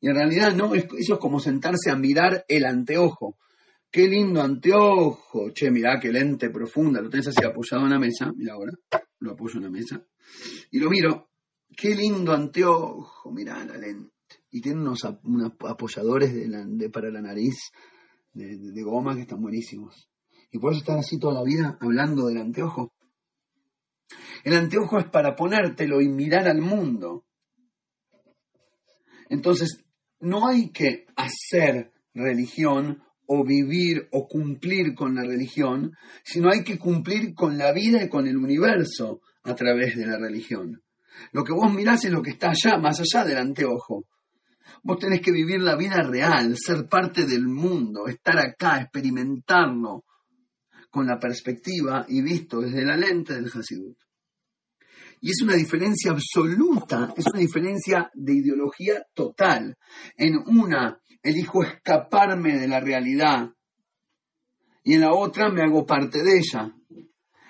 Y 0.00 0.08
en 0.08 0.16
realidad 0.16 0.54
no, 0.54 0.74
eso 0.74 1.14
es 1.14 1.18
como 1.18 1.40
sentarse 1.40 1.90
a 1.90 1.96
mirar 1.96 2.44
el 2.48 2.64
anteojo. 2.64 3.38
Qué 3.90 4.08
lindo 4.08 4.42
anteojo. 4.42 5.50
Che, 5.52 5.70
mirá 5.70 5.98
qué 5.98 6.12
lente 6.12 6.50
profunda. 6.50 7.00
Lo 7.00 7.08
tenés 7.08 7.28
así 7.28 7.44
apoyado 7.44 7.84
en 7.84 7.90
la 7.90 7.98
mesa. 7.98 8.32
Mira 8.36 8.54
ahora. 8.54 8.72
Lo 9.20 9.32
apoyo 9.32 9.56
en 9.56 9.62
la 9.62 9.70
mesa. 9.70 10.04
Y 10.70 10.78
lo 10.78 10.90
miro. 10.90 11.25
Qué 11.74 11.94
lindo 11.94 12.32
anteojo. 12.32 13.32
Mirá 13.32 13.64
la 13.64 13.76
lente. 13.76 14.12
Y 14.50 14.60
tiene 14.60 14.80
unos, 14.80 15.04
apoyadores 15.04 16.32
para 16.92 17.10
la 17.10 17.20
nariz 17.20 17.54
de 18.32 18.82
goma 18.82 19.14
que 19.14 19.22
están 19.22 19.40
buenísimos. 19.40 20.08
Y 20.50 20.58
por 20.58 20.72
eso 20.72 20.80
estar 20.80 20.98
así 20.98 21.18
toda 21.18 21.34
la 21.34 21.44
vida 21.44 21.78
hablando 21.80 22.26
del 22.26 22.38
anteojo. 22.38 22.92
El 24.44 24.54
anteojo 24.54 24.98
es 24.98 25.06
para 25.06 25.34
ponértelo 25.34 26.00
y 26.00 26.08
mirar 26.08 26.46
al 26.48 26.60
mundo. 26.60 27.26
Entonces, 29.28 29.84
no 30.20 30.46
hay 30.46 30.70
que 30.70 31.06
hacer 31.16 31.92
religión 32.14 33.02
o 33.26 33.44
vivir 33.44 34.08
o 34.12 34.28
cumplir 34.28 34.94
con 34.94 35.16
la 35.16 35.24
religión, 35.24 35.92
sino 36.24 36.50
hay 36.50 36.62
que 36.62 36.78
cumplir 36.78 37.34
con 37.34 37.58
la 37.58 37.72
vida 37.72 38.04
y 38.04 38.08
con 38.08 38.26
el 38.26 38.36
universo 38.36 39.20
a 39.42 39.54
través 39.54 39.96
de 39.96 40.06
la 40.06 40.18
religión. 40.18 40.82
Lo 41.32 41.44
que 41.44 41.52
vos 41.52 41.72
mirás 41.72 42.04
es 42.04 42.10
lo 42.10 42.22
que 42.22 42.30
está 42.30 42.50
allá, 42.50 42.78
más 42.78 43.00
allá 43.00 43.24
del 43.24 43.38
anteojo. 43.38 44.06
Vos 44.82 44.98
tenés 44.98 45.20
que 45.20 45.32
vivir 45.32 45.60
la 45.60 45.76
vida 45.76 46.02
real, 46.02 46.56
ser 46.56 46.88
parte 46.88 47.26
del 47.26 47.46
mundo, 47.46 48.06
estar 48.06 48.38
acá, 48.38 48.80
experimentarlo, 48.80 50.04
con 50.90 51.06
la 51.06 51.18
perspectiva 51.18 52.06
y 52.08 52.22
visto 52.22 52.60
desde 52.60 52.84
la 52.84 52.96
lente 52.96 53.34
del 53.34 53.50
Hasidut. 53.52 53.98
Y 55.20 55.30
es 55.30 55.42
una 55.42 55.54
diferencia 55.54 56.12
absoluta, 56.12 57.12
es 57.16 57.26
una 57.26 57.40
diferencia 57.40 58.10
de 58.14 58.34
ideología 58.34 59.04
total. 59.14 59.76
En 60.16 60.36
una, 60.36 61.00
elijo 61.22 61.62
escaparme 61.62 62.58
de 62.58 62.68
la 62.68 62.80
realidad 62.80 63.50
y 64.84 64.94
en 64.94 65.00
la 65.00 65.12
otra 65.12 65.50
me 65.50 65.62
hago 65.62 65.84
parte 65.84 66.22
de 66.22 66.38
ella. 66.38 66.72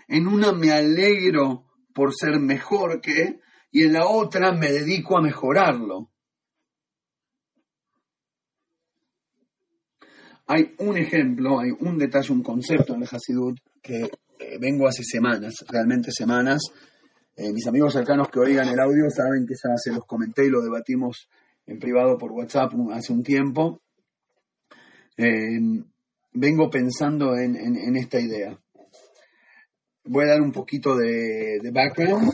En 0.09 0.27
una 0.27 0.53
me 0.53 0.73
alegro 0.73 1.67
por 1.93 2.15
ser 2.15 2.41
mejor 2.41 3.01
que 3.01 3.41
y 3.77 3.83
en 3.83 3.93
la 3.93 4.07
otra 4.09 4.53
me 4.53 4.73
dedico 4.73 5.19
a 5.19 5.21
mejorarlo. 5.21 6.11
Hay 10.47 10.75
un 10.79 10.97
ejemplo, 10.97 11.61
hay 11.61 11.73
un 11.81 11.99
detalle, 11.99 12.33
un 12.33 12.43
concepto 12.43 12.95
en 12.95 13.03
el 13.03 13.09
Hasidut 13.13 13.59
que 13.83 14.05
eh, 14.05 14.59
vengo 14.59 14.89
hace 14.89 15.05
semanas, 15.05 15.63
realmente 15.69 16.11
semanas. 16.11 16.63
Eh, 17.37 17.53
mis 17.53 17.67
amigos 17.67 17.93
cercanos 17.93 18.31
que 18.31 18.41
oigan 18.41 18.67
el 18.67 18.81
audio 18.81 19.11
saben 19.11 19.45
que 19.47 19.53
ya 19.63 19.77
se 19.77 19.93
los 19.93 20.07
comenté 20.07 20.47
y 20.47 20.49
lo 20.49 20.63
debatimos 20.63 21.29
en 21.67 21.79
privado 21.79 22.17
por 22.17 22.33
WhatsApp 22.33 22.73
hace 22.95 23.13
un 23.13 23.23
tiempo. 23.23 23.83
Eh, 25.19 25.61
vengo 26.33 26.71
pensando 26.71 27.37
en, 27.37 27.95
esta 27.95 28.19
idea. 28.19 28.59
Voy 30.09 30.25
a 30.25 30.29
dar 30.29 30.41
un 30.41 30.53
poquito 30.53 30.95
de, 30.97 31.59
background 31.73 32.33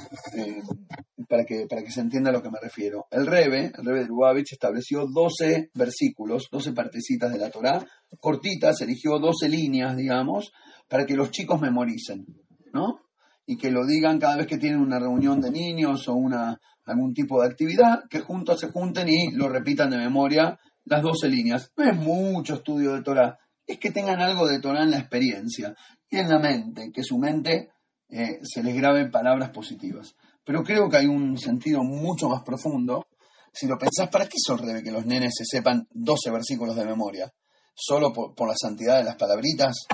para 1.29 1.45
que, 1.45 1.67
para 1.67 1.83
que 1.83 1.91
se 1.91 2.01
entienda 2.01 2.29
a 2.29 2.33
lo 2.33 2.43
que 2.43 2.51
me 2.51 2.61
refiero. 2.61 3.07
El 3.11 3.27
Rebe, 3.27 3.73
el 3.75 3.85
Rebe 3.85 4.01
de 4.01 4.07
Lubavitch, 4.07 4.53
estableció 4.53 5.07
12 5.07 5.71
versículos, 5.75 6.49
12 6.51 6.73
partecitas 6.73 7.33
de 7.33 7.39
la 7.39 7.51
Torá, 7.51 7.83
cortitas, 8.21 8.83
eligió 8.83 9.19
12 9.19 9.49
líneas, 9.49 9.97
digamos, 9.97 10.53
para 10.87 11.07
que 11.07 11.17
los 11.17 11.31
chicos 11.31 11.63
memoricen, 11.63 12.27
¿no? 12.75 13.01
Y 13.47 13.57
que 13.57 13.71
lo 13.71 13.87
digan 13.87 14.19
cada 14.19 14.37
vez 14.37 14.47
que 14.47 14.59
tienen 14.59 14.81
una 14.81 14.99
reunión 14.99 15.41
de 15.41 15.51
niños 15.51 16.07
o 16.09 16.15
una, 16.15 16.61
algún 16.85 17.15
tipo 17.15 17.41
de 17.41 17.49
actividad, 17.49 18.03
que 18.11 18.21
juntos 18.21 18.61
se 18.61 18.69
junten 18.69 19.09
y 19.09 19.33
lo 19.33 19.49
repitan 19.49 19.89
de 19.89 19.97
memoria 19.97 20.61
las 20.85 21.03
12 21.03 21.29
líneas. 21.29 21.73
No 21.77 21.85
es 21.85 21.97
mucho 21.97 22.55
estudio 22.55 22.93
de 22.93 23.03
Torah, 23.03 23.39
es 23.67 23.79
que 23.79 23.91
tengan 23.91 24.21
algo 24.21 24.47
de 24.47 24.61
Torah 24.61 24.83
en 24.83 24.91
la 24.91 24.99
experiencia 24.99 25.75
en 26.19 26.29
la 26.29 26.39
mente, 26.39 26.91
que 26.93 27.03
su 27.03 27.19
mente 27.19 27.71
eh, 28.09 28.41
se 28.43 28.63
les 28.63 28.77
graben 28.77 29.11
palabras 29.11 29.51
positivas. 29.51 30.15
Pero 30.45 30.63
creo 30.63 30.89
que 30.89 30.99
hay 30.99 31.07
un 31.07 31.39
sentido 31.39 31.83
mucho 31.83 32.29
más 32.29 32.43
profundo. 32.43 33.07
Si 33.53 33.67
lo 33.67 33.79
pensás, 33.79 34.09
¿para 34.11 34.29
qué 34.29 34.37
el 34.49 34.83
que 34.83 34.91
los 34.91 35.07
nenes 35.07 35.33
se 35.37 35.45
sepan 35.45 35.87
12 35.91 36.31
versículos 36.31 36.77
de 36.77 36.85
memoria? 36.85 37.33
¿Solo 37.75 38.13
por, 38.13 38.49
la 38.49 38.55
santidad 38.57 38.99
de 38.99 39.05
las 39.05 39.17
palabritas? 39.17 39.87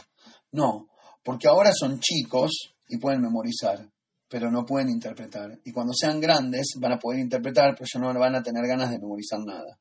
No, 0.52 0.88
porque 1.22 1.48
ahora 1.48 1.70
son 1.72 2.00
chicos 2.00 2.74
y 2.88 2.98
pueden 2.98 3.20
memorizar, 3.20 3.88
pero 4.28 4.50
no 4.50 4.64
pueden 4.64 4.88
interpretar. 4.88 5.60
Y 5.64 5.72
cuando 5.72 5.92
sean 5.92 6.20
grandes 6.20 6.74
van 6.80 6.92
a 6.92 6.98
poder 6.98 7.20
interpretar, 7.20 7.74
pero 7.74 7.86
ya 7.92 8.00
no 8.00 8.18
van 8.18 8.34
a 8.34 8.42
tener 8.42 8.66
ganas 8.66 8.90
de 8.90 8.98
memorizar 8.98 9.40
nada. 9.40 9.78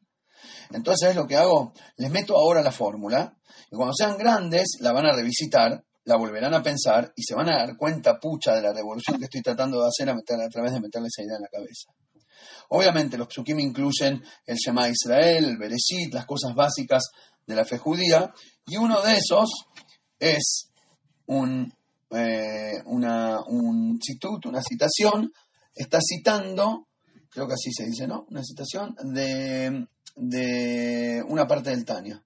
Entonces 0.71 1.15
lo 1.15 1.25
que 1.25 1.37
hago? 1.37 1.73
Les 1.95 2.11
meto 2.11 2.35
ahora 2.37 2.61
la 2.61 2.71
fórmula 2.71 3.35
y 3.71 3.75
cuando 3.75 3.93
sean 3.93 4.17
grandes 4.17 4.77
la 4.81 4.91
van 4.91 5.05
a 5.05 5.15
revisitar 5.15 5.83
la 6.07 6.15
volverán 6.15 6.53
a 6.53 6.63
pensar 6.63 7.11
y 7.17 7.23
se 7.23 7.35
van 7.35 7.49
a 7.49 7.57
dar 7.57 7.75
cuenta, 7.75 8.17
pucha, 8.17 8.55
de 8.55 8.61
la 8.61 8.71
revolución 8.71 9.17
que 9.19 9.25
estoy 9.25 9.41
tratando 9.41 9.81
de 9.81 9.89
hacer 9.89 10.09
a, 10.09 10.13
a 10.13 10.49
través 10.49 10.71
de 10.71 10.79
meterle 10.79 11.09
esa 11.09 11.21
idea 11.21 11.35
en 11.35 11.41
la 11.41 11.49
cabeza. 11.49 11.91
Obviamente 12.69 13.17
los 13.17 13.27
psukim 13.27 13.59
incluyen 13.59 14.23
el 14.45 14.55
Shema 14.55 14.87
Israel, 14.87 15.43
el 15.43 15.57
Bereshit, 15.57 16.13
las 16.13 16.25
cosas 16.25 16.55
básicas 16.55 17.03
de 17.45 17.55
la 17.55 17.65
fe 17.65 17.77
judía, 17.77 18.33
y 18.65 18.77
uno 18.77 19.01
de 19.01 19.17
esos 19.17 19.49
es 20.17 20.69
un, 21.25 21.73
eh, 22.11 22.81
una, 22.85 23.41
un 23.45 23.99
una 24.45 24.61
citación, 24.61 25.33
está 25.75 25.99
citando, 26.01 26.87
creo 27.29 27.47
que 27.47 27.53
así 27.53 27.71
se 27.73 27.85
dice, 27.85 28.07
¿no? 28.07 28.25
Una 28.29 28.43
citación 28.43 28.95
de, 29.13 29.87
de 30.15 31.21
una 31.27 31.45
parte 31.45 31.71
del 31.71 31.83
Tania. 31.83 32.23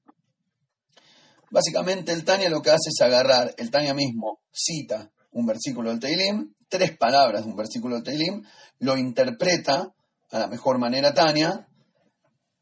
Básicamente 1.52 2.14
el 2.14 2.24
Tania 2.24 2.50
lo 2.50 2.62
que 2.62 2.72
hace 2.72 2.90
es 2.90 3.02
agarrar, 3.02 3.54
el 3.58 3.70
Tania 3.70 3.94
mismo 3.94 4.40
cita 4.52 5.12
un 5.34 5.46
versículo 5.46 5.90
del 5.90 6.00
Teilim, 6.00 6.54
tres 6.68 6.98
palabras 6.98 7.44
de 7.44 7.50
un 7.50 7.58
versículo 7.58 7.96
del 7.96 8.04
Teilim, 8.04 8.44
lo 8.80 8.98
interpreta 8.98 9.94
a 10.32 10.40
la 10.40 10.48
mejor 10.48 10.80
manera 10.80 11.14
Tania, 11.14 11.68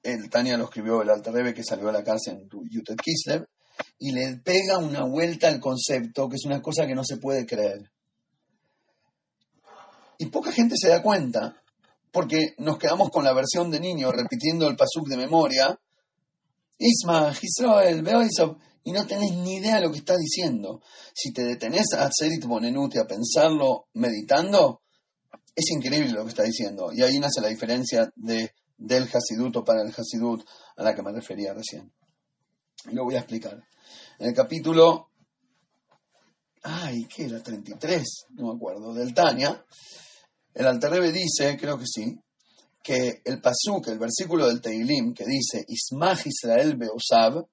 el 0.01 0.29
Tania 0.29 0.58
lo 0.58 0.65
escribió 0.65 1.01
el 1.01 1.10
Alter 1.10 1.53
que 1.53 1.63
salió 1.63 1.89
a 1.89 1.91
la 1.91 2.03
cárcel 2.03 2.39
en 2.41 2.69
Yutet 2.69 3.00
Kislev, 3.00 3.48
y 4.00 4.12
le 4.12 4.38
pega 4.38 4.77
una 4.77 5.03
vuelta 5.03 5.48
al 5.48 5.60
concepto, 5.60 6.27
que 6.27 6.36
es 6.36 6.46
una 6.46 6.62
cosa 6.62 6.88
que 6.88 6.96
no 6.96 7.03
se 7.03 7.17
puede 7.17 7.46
creer. 7.46 7.91
Y 10.17 10.25
poca 10.27 10.51
gente 10.51 10.75
se 10.77 10.89
da 10.89 11.01
cuenta, 11.01 11.62
porque 12.12 12.55
nos 12.58 12.77
quedamos 12.77 13.10
con 13.10 13.24
la 13.24 13.34
versión 13.34 13.69
de 13.69 13.79
niño 13.79 14.12
repitiendo 14.12 14.67
el 14.67 14.75
pasuk 14.75 15.08
de 15.08 15.17
memoria, 15.17 15.79
Isma, 16.77 17.34
Israel, 17.41 18.01
Beoisov, 18.01 18.58
y 18.83 18.91
no 18.91 19.05
tenés 19.05 19.31
ni 19.33 19.55
idea 19.55 19.75
de 19.75 19.81
lo 19.81 19.91
que 19.91 20.00
está 20.00 20.15
diciendo. 20.17 20.81
Si 21.13 21.31
te 21.31 21.43
detenés 21.43 21.93
a 21.98 22.05
hacer 22.05 22.31
Bonenut 22.45 22.95
y 22.95 23.00
a 23.00 23.07
pensarlo 23.07 23.88
meditando, 23.93 24.81
es 25.55 25.69
increíble 25.71 26.12
lo 26.12 26.24
que 26.24 26.29
está 26.29 26.43
diciendo. 26.43 26.91
Y 26.93 27.01
ahí 27.01 27.19
nace 27.19 27.41
la 27.41 27.50
diferencia 27.50 28.09
de, 28.15 28.53
del 28.77 29.03
Hasidut 29.03 29.55
o 29.57 29.63
para 29.63 29.81
el 29.81 29.93
Hasidut 29.95 30.43
a 30.77 30.83
la 30.83 30.95
que 30.95 31.03
me 31.03 31.12
refería 31.12 31.53
recién. 31.53 31.91
Lo 32.91 33.03
voy 33.03 33.15
a 33.15 33.19
explicar. 33.19 33.62
En 34.17 34.27
el 34.27 34.33
capítulo, 34.33 35.12
ay, 36.63 37.05
¿qué 37.05 37.25
era? 37.25 37.43
33, 37.43 38.25
no 38.31 38.48
me 38.48 38.55
acuerdo, 38.55 38.93
del 38.93 39.13
Tania, 39.13 39.65
el 40.53 40.67
Alterrebe 40.67 41.12
dice, 41.12 41.57
creo 41.57 41.77
que 41.77 41.86
sí, 41.86 42.17
que 42.81 43.21
el 43.24 43.41
pasuk, 43.41 43.88
el 43.88 44.00
versículo 44.00 44.48
del 44.48 44.62
Teilim, 44.62 45.13
que 45.13 45.25
dice, 45.25 45.63
Ismach 45.67 46.25
Israel 46.25 46.75
Beosab, 46.77 47.45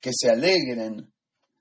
que 0.00 0.10
se 0.14 0.30
alegren 0.30 1.12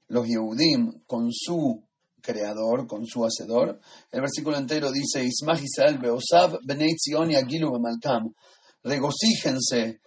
los 0.08 0.28
Yehudim 0.28 1.04
con 1.06 1.32
su 1.32 1.88
creador, 2.22 2.88
con 2.88 3.06
su 3.06 3.24
hacedor. 3.24 3.80
El 4.12 4.22
versículo 4.22 4.58
entero 4.58 4.92
dice, 4.92 5.24
Ismach 5.24 5.62
Israel 5.62 6.00
Benei 6.64 6.96
Zion 6.98 7.32
y 7.32 7.36
Agilu 7.36 7.72
Bemalkam. 7.72 8.34
Regocíjense, 8.84 10.02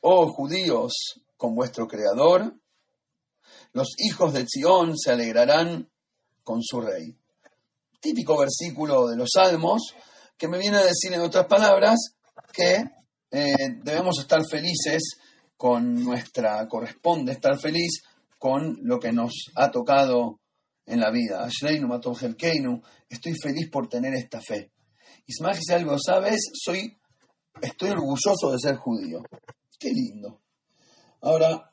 oh 0.00 0.32
judíos, 0.32 1.20
con 1.36 1.54
vuestro 1.54 1.86
creador. 1.86 2.54
Los 3.72 3.88
hijos 3.98 4.32
de 4.32 4.46
Zion 4.46 4.96
se 4.96 5.12
alegrarán 5.12 5.90
con 6.42 6.62
su 6.62 6.80
rey. 6.80 7.16
Típico 8.00 8.38
versículo 8.38 9.08
de 9.08 9.16
los 9.16 9.30
Salmos, 9.34 9.94
que 10.36 10.48
me 10.48 10.58
viene 10.58 10.78
a 10.78 10.84
decir 10.84 11.12
en 11.12 11.20
otras 11.20 11.46
palabras 11.46 11.98
que 12.52 12.84
eh, 13.30 13.54
debemos 13.82 14.18
estar 14.20 14.40
felices 14.48 15.18
con 15.58 15.92
nuestra, 16.04 16.66
corresponde 16.68 17.32
estar 17.32 17.58
feliz 17.58 18.02
con 18.38 18.78
lo 18.82 19.00
que 19.00 19.12
nos 19.12 19.32
ha 19.56 19.70
tocado 19.70 20.38
en 20.86 21.00
la 21.00 21.10
vida. 21.10 21.46
Estoy 23.10 23.34
feliz 23.34 23.68
por 23.70 23.88
tener 23.88 24.14
esta 24.14 24.40
fe. 24.40 24.70
Ismael 25.26 25.58
si 25.60 25.72
algo 25.72 25.98
sabes, 25.98 26.40
soy, 26.54 26.96
estoy 27.60 27.90
orgulloso 27.90 28.52
de 28.52 28.58
ser 28.58 28.76
judío. 28.76 29.20
Qué 29.78 29.90
lindo. 29.90 30.40
Ahora, 31.22 31.70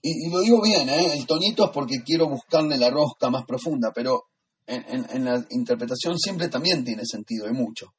y, 0.00 0.30
lo 0.30 0.40
digo 0.40 0.62
bien, 0.62 0.88
¿eh? 0.88 1.12
el 1.12 1.26
tonito 1.26 1.64
es 1.64 1.70
porque 1.72 2.02
quiero 2.04 2.28
buscarle 2.28 2.78
la 2.78 2.88
rosca 2.88 3.30
más 3.30 3.44
profunda, 3.44 3.90
pero 3.92 4.28
en, 4.64 5.04
en 5.10 5.24
la 5.24 5.44
interpretación 5.50 6.16
siempre 6.18 6.48
también 6.48 6.84
tiene 6.84 7.02
sentido, 7.04 7.48
y 7.48 7.52
mucho. 7.52 7.94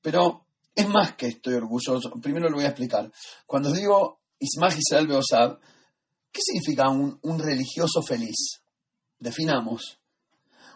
Pero 0.00 0.46
es 0.78 0.88
más 0.88 1.16
que 1.16 1.26
estoy 1.26 1.54
orgulloso. 1.54 2.12
Primero 2.22 2.48
lo 2.48 2.54
voy 2.54 2.64
a 2.64 2.68
explicar. 2.68 3.10
Cuando 3.46 3.72
digo 3.72 4.20
Ismaj 4.38 4.78
Israel 4.78 5.08
Beosab, 5.08 5.58
¿qué 6.30 6.40
significa 6.40 6.88
un, 6.88 7.38
religioso 7.38 8.00
feliz? 8.00 8.60
Definamos. 9.18 9.98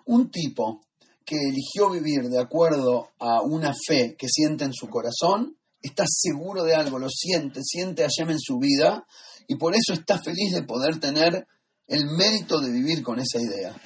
Un 0.07 0.29
tipo 0.29 0.81
que 1.25 1.37
eligió 1.37 1.89
vivir 1.89 2.29
de 2.29 2.41
acuerdo 2.41 3.11
a 3.21 3.43
una 3.43 3.73
fe 3.73 4.17
que 4.19 4.27
siente 4.29 4.65
en 4.65 4.73
su 4.73 4.89
corazón, 4.89 5.57
está 5.81 6.05
seguro 6.09 6.65
de 6.65 6.75
algo, 6.75 6.99
lo 6.99 7.09
siente, 7.09 7.61
siente 7.63 8.03
a 8.03 8.09
en 8.19 8.41
su 8.41 8.59
vida 8.59 9.07
y 9.47 9.55
por 9.55 9.73
eso 9.73 9.93
está 9.93 10.19
feliz 10.19 10.53
de 10.53 10.65
poder 10.65 10.99
tener 10.99 11.47
el 11.87 12.07
mérito 12.07 12.61
de 12.61 12.73
vivir 12.73 13.05
con 13.05 13.21
esa 13.21 13.41
idea. 13.41 13.81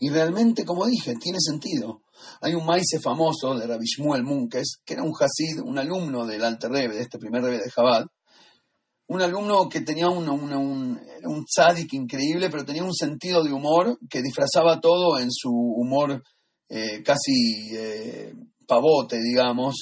Y 0.00 0.10
realmente, 0.10 0.66
como 0.66 0.84
dije, 0.84 1.14
tiene 1.16 1.38
sentido. 1.40 2.02
Hay 2.40 2.54
un 2.54 2.64
maíz 2.64 2.86
famoso 3.02 3.54
de 3.54 3.66
Rabbi 3.66 3.86
Shmuel 3.86 4.22
Munkes, 4.22 4.80
que 4.84 4.94
era 4.94 5.02
un 5.02 5.12
Hasid, 5.18 5.60
un 5.60 5.78
alumno 5.78 6.26
del 6.26 6.44
Alter 6.44 6.70
Rebbe, 6.70 6.96
de 6.96 7.02
este 7.02 7.18
primer 7.18 7.42
Rebbe 7.42 7.58
de 7.58 7.70
Jabal, 7.70 8.06
un 9.10 9.22
alumno 9.22 9.68
que 9.68 9.80
tenía 9.80 10.08
un, 10.08 10.28
un, 10.28 11.44
tzadik 11.44 11.92
increíble, 11.94 12.48
pero 12.48 12.64
tenía 12.64 12.84
un 12.84 12.94
sentido 12.94 13.42
de 13.42 13.52
humor 13.52 13.98
que 14.08 14.22
disfrazaba 14.22 14.80
todo 14.80 15.18
en 15.18 15.32
su 15.32 15.50
humor 15.50 16.22
eh, 16.68 17.02
casi 17.02 17.74
eh, 17.74 18.32
pavote, 18.68 19.20
digamos, 19.20 19.74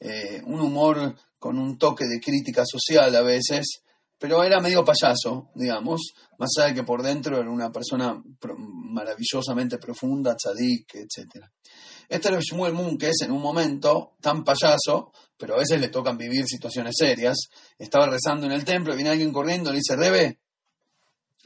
eh, 0.00 0.42
un 0.46 0.60
humor 0.60 1.14
con 1.38 1.60
un 1.60 1.78
toque 1.78 2.06
de 2.06 2.18
crítica 2.18 2.64
social 2.66 3.14
a 3.14 3.22
veces, 3.22 3.84
pero 4.22 4.44
era 4.44 4.60
medio 4.60 4.84
payaso, 4.84 5.50
digamos, 5.52 6.14
más 6.38 6.50
allá 6.56 6.68
de 6.68 6.74
que 6.74 6.84
por 6.84 7.02
dentro 7.02 7.40
era 7.40 7.50
una 7.50 7.72
persona 7.72 8.22
maravillosamente 8.38 9.78
profunda, 9.78 10.36
tzadik, 10.36 10.94
etc. 10.94 11.44
Este 12.08 12.28
era 12.28 12.38
Shmuel 12.40 12.72
Moon, 12.72 12.96
que 12.96 13.08
es 13.08 13.22
en 13.22 13.32
un 13.32 13.42
momento 13.42 14.14
tan 14.20 14.44
payaso, 14.44 15.10
pero 15.36 15.56
a 15.56 15.58
veces 15.58 15.80
le 15.80 15.88
tocan 15.88 16.16
vivir 16.16 16.46
situaciones 16.46 16.94
serias. 16.96 17.36
Estaba 17.76 18.06
rezando 18.06 18.46
en 18.46 18.52
el 18.52 18.64
templo, 18.64 18.94
viene 18.94 19.10
alguien 19.10 19.32
corriendo, 19.32 19.72
le 19.72 19.78
dice, 19.78 19.96
Rebe, 19.96 20.38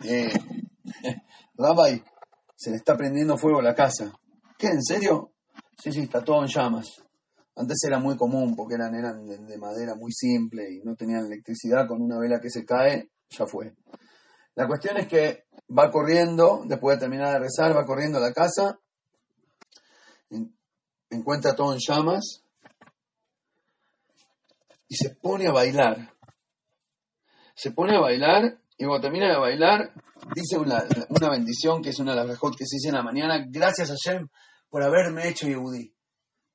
eh, 0.04 0.38
Rabbi, 1.56 2.04
se 2.54 2.72
le 2.72 2.76
está 2.76 2.94
prendiendo 2.94 3.38
fuego 3.38 3.62
la 3.62 3.74
casa. 3.74 4.12
¿Qué, 4.58 4.66
en 4.66 4.82
serio? 4.82 5.32
Sí, 5.82 5.92
sí, 5.92 6.00
está 6.00 6.22
todo 6.22 6.42
en 6.42 6.48
llamas. 6.48 7.05
Antes 7.56 7.78
era 7.86 7.98
muy 7.98 8.16
común 8.16 8.54
porque 8.54 8.74
eran, 8.74 8.94
eran 8.94 9.26
de, 9.26 9.58
madera 9.58 9.94
muy 9.94 10.12
simple 10.12 10.70
y 10.70 10.80
no 10.84 10.94
tenían 10.94 11.26
electricidad. 11.26 11.88
Con 11.88 12.02
una 12.02 12.18
vela 12.18 12.40
que 12.40 12.50
se 12.50 12.64
cae, 12.64 13.10
ya 13.30 13.46
fue. 13.46 13.74
La 14.54 14.66
cuestión 14.66 14.96
es 14.98 15.08
que 15.08 15.46
va 15.76 15.90
corriendo, 15.90 16.62
después 16.66 16.96
de 16.96 17.00
terminar 17.00 17.32
de 17.32 17.40
rezar, 17.40 17.76
va 17.76 17.84
corriendo 17.84 18.18
a 18.18 18.20
la 18.22 18.32
casa 18.32 18.78
encuentra 21.10 21.54
todo 21.54 21.72
en 21.72 21.78
llamas 21.78 22.42
y 24.88 24.96
se 24.96 25.10
pone 25.10 25.46
a 25.48 25.52
bailar. 25.52 26.12
Se 27.54 27.70
pone 27.70 27.96
a 27.96 28.00
bailar 28.00 28.60
y 28.76 28.84
cuando 28.84 29.02
termina 29.02 29.32
de 29.32 29.38
bailar 29.38 29.92
dice 30.34 30.58
una, 30.58 30.84
bendición 31.30 31.82
que 31.82 31.90
es 31.90 31.98
una 31.98 32.14
de 32.14 32.26
las 32.26 32.38
que 32.38 32.66
se 32.66 32.76
dice 32.76 32.88
en 32.88 32.94
la 32.94 33.02
mañana, 33.02 33.44
gracias 33.48 33.90
a 33.90 33.94
Shem 33.94 34.28
por 34.68 34.82
haberme 34.82 35.28
hecho 35.28 35.46
Yehudi. 35.46 35.92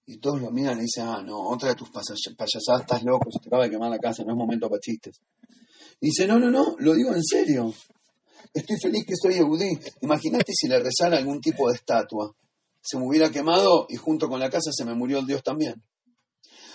Y 0.05 0.17
todos 0.17 0.41
lo 0.41 0.51
miran 0.51 0.79
y 0.79 0.81
dicen, 0.81 1.07
ah, 1.07 1.21
no, 1.21 1.49
otra 1.49 1.69
de 1.69 1.75
tus 1.75 1.89
payasadas, 1.89 2.81
estás 2.81 3.03
loco, 3.03 3.31
se 3.31 3.39
te 3.39 3.49
acaba 3.49 3.63
de 3.63 3.69
quemar 3.69 3.89
la 3.89 3.99
casa, 3.99 4.23
no 4.23 4.31
es 4.31 4.37
momento 4.37 4.67
para 4.67 4.79
chistes. 4.79 5.21
Y 5.99 6.07
dice, 6.07 6.27
no, 6.27 6.39
no, 6.39 6.49
no, 6.49 6.75
lo 6.79 6.93
digo 6.93 7.13
en 7.13 7.23
serio. 7.23 7.73
Estoy 8.53 8.77
feliz 8.81 9.05
que 9.05 9.13
soy 9.15 9.35
Yehudi. 9.35 9.79
Imagínate 10.01 10.51
si 10.53 10.67
le 10.67 10.79
rezara 10.79 11.17
algún 11.17 11.39
tipo 11.39 11.69
de 11.69 11.75
estatua 11.75 12.35
se 12.81 12.97
me 12.97 13.05
hubiera 13.05 13.29
quemado 13.29 13.85
y 13.89 13.95
junto 13.95 14.27
con 14.27 14.39
la 14.39 14.49
casa 14.49 14.71
se 14.73 14.85
me 14.85 14.95
murió 14.95 15.19
el 15.19 15.27
Dios 15.27 15.43
también. 15.43 15.83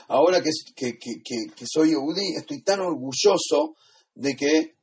Ahora 0.08 0.40
que, 0.40 0.50
que, 0.76 0.98
que, 0.98 1.64
soy 1.66 1.90
Eudí, 1.90 2.34
estoy 2.36 2.62
tan 2.62 2.80
orgulloso 2.80 3.74
de 4.14 4.36
que 4.36 4.76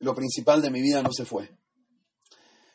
lo 0.00 0.12
principal 0.12 0.60
de 0.60 0.70
mi 0.70 0.82
vida 0.82 1.02
no 1.02 1.12
se 1.12 1.24
fue. 1.24 1.48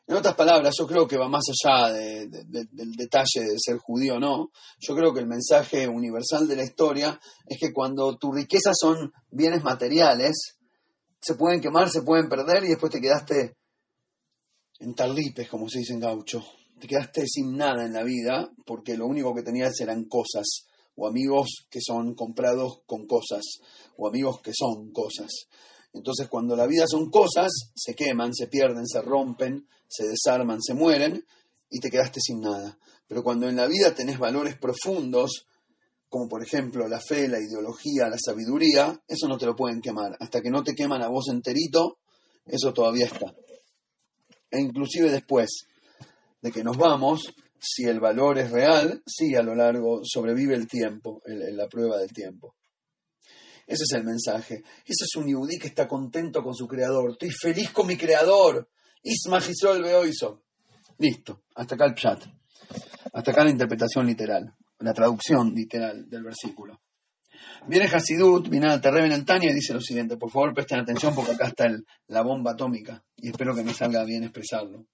En 0.08 0.16
otras 0.16 0.36
palabras, 0.36 0.74
yo 0.80 0.88
creo 0.88 1.06
que 1.08 1.18
va 1.18 1.28
más 1.28 1.44
allá 1.50 1.92
del 1.92 2.96
detalle 2.96 3.42
de 3.42 3.58
ser 3.58 3.78
judío 3.78 4.16
o 4.16 4.20
no. 4.20 4.52
Yo 4.80 4.96
creo 4.96 5.14
que 5.14 5.20
el 5.20 5.28
mensaje 5.28 5.88
universal 5.88 6.48
de 6.48 6.56
la 6.56 6.64
historia 6.64 7.20
es 7.46 7.60
que 7.60 7.74
cuando 7.74 8.18
tu 8.18 8.32
riqueza 8.32 8.72
son 8.74 9.12
bienes 9.30 9.64
materiales, 9.64 10.58
se 11.20 11.36
pueden 11.36 11.60
quemar, 11.60 11.90
se 11.90 12.04
pueden 12.04 12.30
perder 12.30 12.64
y 12.64 12.70
después 12.70 12.92
te 12.92 13.02
quedaste 13.02 13.58
en 14.80 14.96
tarlipes, 14.96 15.50
como 15.50 15.68
se 15.68 15.80
dice 15.80 15.94
en 15.94 16.00
gaucho 16.00 16.44
te 16.80 16.88
quedaste 16.88 17.26
sin 17.26 17.56
nada 17.56 17.86
en 17.86 17.94
la 17.94 18.04
vida 18.04 18.52
porque 18.66 18.98
lo 18.98 19.08
único 19.08 19.34
que 19.34 19.44
tenías 19.44 19.80
eran 19.82 20.06
cosas 20.06 20.68
o 20.96 21.08
amigos 21.08 21.68
que 21.70 21.80
son 21.82 22.16
comprados 22.16 22.82
con 22.86 23.06
cosas 23.08 23.44
o 23.98 24.08
amigos 24.08 24.42
que 24.42 24.52
son 24.54 24.92
cosas. 24.92 25.48
Entonces 25.94 26.28
cuando 26.28 26.56
la 26.56 26.68
vida 26.68 26.86
son 26.88 27.10
cosas, 27.10 27.52
se 27.76 27.96
queman, 27.96 28.34
se 28.34 28.48
pierden, 28.48 28.86
se 28.86 29.02
rompen, 29.02 29.68
se 29.88 30.08
desarman, 30.08 30.62
se 30.62 30.74
mueren 30.74 31.26
y 31.70 31.80
te 31.80 31.90
quedaste 31.90 32.20
sin 32.22 32.42
nada. 32.42 32.78
Pero 33.08 33.24
cuando 33.24 33.48
en 33.48 33.56
la 33.56 33.68
vida 33.68 33.94
tenés 33.96 34.20
valores 34.20 34.58
profundos, 34.58 35.48
como 36.10 36.28
por 36.28 36.44
ejemplo 36.44 36.88
la 36.88 37.00
fe, 37.00 37.28
la 37.28 37.40
ideología, 37.40 38.10
la 38.10 38.18
sabiduría, 38.18 39.02
eso 39.08 39.28
no 39.28 39.38
te 39.38 39.46
lo 39.46 39.56
pueden 39.56 39.82
quemar. 39.82 40.16
Hasta 40.20 40.42
que 40.42 40.50
no 40.50 40.64
te 40.64 40.76
queman 40.76 41.02
a 41.02 41.08
vos 41.08 41.26
enterito, 41.30 42.00
eso 42.46 42.74
todavía 42.74 43.06
está. 43.06 43.34
E 44.50 44.62
inclusive 44.62 45.10
después, 45.12 45.68
de 46.42 46.52
que 46.52 46.64
nos 46.64 46.78
vamos, 46.78 47.34
si 47.60 47.84
el 47.84 48.00
valor 48.00 48.38
es 48.38 48.52
real, 48.52 49.02
sí 49.06 49.36
a 49.36 49.42
lo 49.42 49.56
largo 49.56 50.02
sobrevive 50.04 50.56
el 50.56 50.68
tiempo, 50.68 51.22
la 51.26 51.68
prueba 51.68 51.98
del 51.98 52.14
tiempo. 52.14 52.56
Ese 53.66 53.84
es 53.84 53.92
el 53.94 54.06
mensaje. 54.06 54.64
Ese 54.86 55.04
es 55.04 55.16
un 55.18 55.28
yudí 55.28 55.58
que 55.60 55.68
está 55.68 55.88
contento 55.88 56.42
con 56.42 56.56
su 56.56 56.68
creador. 56.68 57.12
Estoy 57.12 57.32
feliz 57.32 57.72
con 57.72 57.88
mi 57.88 57.98
creador. 57.98 58.70
Isma 59.04 59.42
Gisol 59.42 59.82
Beoiso. 59.82 60.44
Listo. 60.98 61.44
Hasta 61.56 61.76
acá 61.76 61.86
el 61.86 61.96
chat. 61.96 62.24
Hasta 63.14 63.32
acá 63.32 63.44
la 63.44 63.52
interpretación 63.52 64.06
literal. 64.06 64.54
La 64.80 64.94
traducción 64.94 65.54
literal 65.54 66.10
del 66.10 66.24
versículo. 66.24 66.82
Viene 67.68 67.86
Hasidut, 67.86 68.48
al 68.64 68.82
Terreben 68.82 69.12
el 69.12 69.26
Tania 69.26 69.52
y 69.52 69.54
dice 69.54 69.74
lo 69.74 69.82
siguiente. 69.82 70.18
Por 70.18 70.32
favor, 70.32 70.54
presten 70.54 70.80
atención 70.80 71.14
porque 71.14 71.32
acá 71.32 71.48
está 71.48 71.70
la 72.08 72.22
bomba 72.22 72.52
atómica. 72.52 73.04
Y 73.16 73.30
espero 73.30 73.56
que 73.56 73.64
me 73.64 73.74
salga 73.74 74.04
bien 74.04 74.24
expresarlo. 74.24 74.86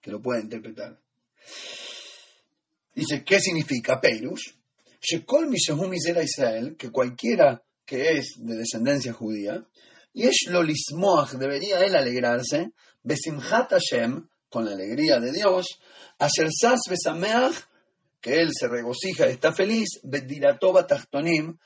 Que 0.00 0.10
lo 0.10 0.20
pueda 0.20 0.40
interpretar. 0.40 1.00
Dice, 2.94 3.24
¿qué 3.24 3.40
significa 3.40 4.00
Peirus? 4.00 4.58
Shekol 5.00 5.48
Misera 5.48 6.22
Israel, 6.22 6.76
que 6.76 6.90
cualquiera 6.90 7.62
que 7.84 8.18
es 8.18 8.34
de 8.38 8.56
descendencia 8.56 9.12
judía, 9.12 9.66
y 10.14 10.24
es 10.24 10.44
Lolismoach, 10.48 11.32
debería 11.32 11.80
él 11.80 11.96
alegrarse, 11.96 12.72
Besimhat 13.02 13.70
Hashem, 13.70 14.28
con 14.48 14.64
la 14.64 14.72
alegría 14.72 15.18
de 15.18 15.32
Dios, 15.32 15.80
Ashersas 16.18 16.80
Besameach, 16.88 17.54
que 18.20 18.40
él 18.40 18.50
se 18.52 18.68
regocija 18.68 19.26
está 19.26 19.52
feliz, 19.52 20.00
Bediratoba 20.04 20.86
Tachtonim, 20.86 21.58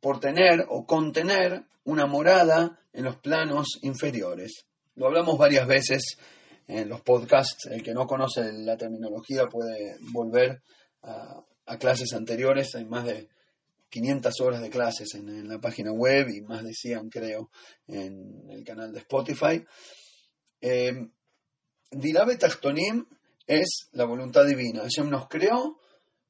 por 0.00 0.20
tener 0.20 0.66
o 0.68 0.84
contener 0.84 1.64
una 1.84 2.06
morada 2.06 2.78
en 2.92 3.04
los 3.04 3.16
planos 3.16 3.78
inferiores. 3.82 4.66
Lo 4.96 5.06
hablamos 5.06 5.38
varias 5.38 5.66
veces 5.66 6.18
en 6.66 6.88
los 6.88 7.00
podcasts. 7.00 7.66
El 7.66 7.82
que 7.82 7.94
no 7.94 8.06
conoce 8.06 8.52
la 8.52 8.76
terminología 8.76 9.46
puede 9.46 9.96
volver 10.12 10.62
a, 11.02 11.42
clases 11.78 12.12
anteriores. 12.12 12.74
Hay 12.74 12.84
más 12.84 13.04
de 13.04 13.28
500 13.88 14.40
horas 14.40 14.60
de 14.60 14.70
clases 14.70 15.14
en, 15.14 15.48
la 15.48 15.58
página 15.58 15.92
web 15.92 16.28
y 16.28 16.42
más 16.42 16.62
de 16.62 16.72
100, 16.72 17.08
creo, 17.08 17.50
en 17.88 18.50
el 18.50 18.64
canal 18.64 18.92
de 18.92 19.00
Spotify. 19.00 19.64
Eh, 20.66 21.10
Dilabe 21.90 22.38
Tachtonim 22.38 23.04
es 23.46 23.90
la 23.92 24.06
voluntad 24.06 24.46
divina. 24.46 24.80
Hashem 24.80 25.10
nos 25.10 25.28
creó 25.28 25.78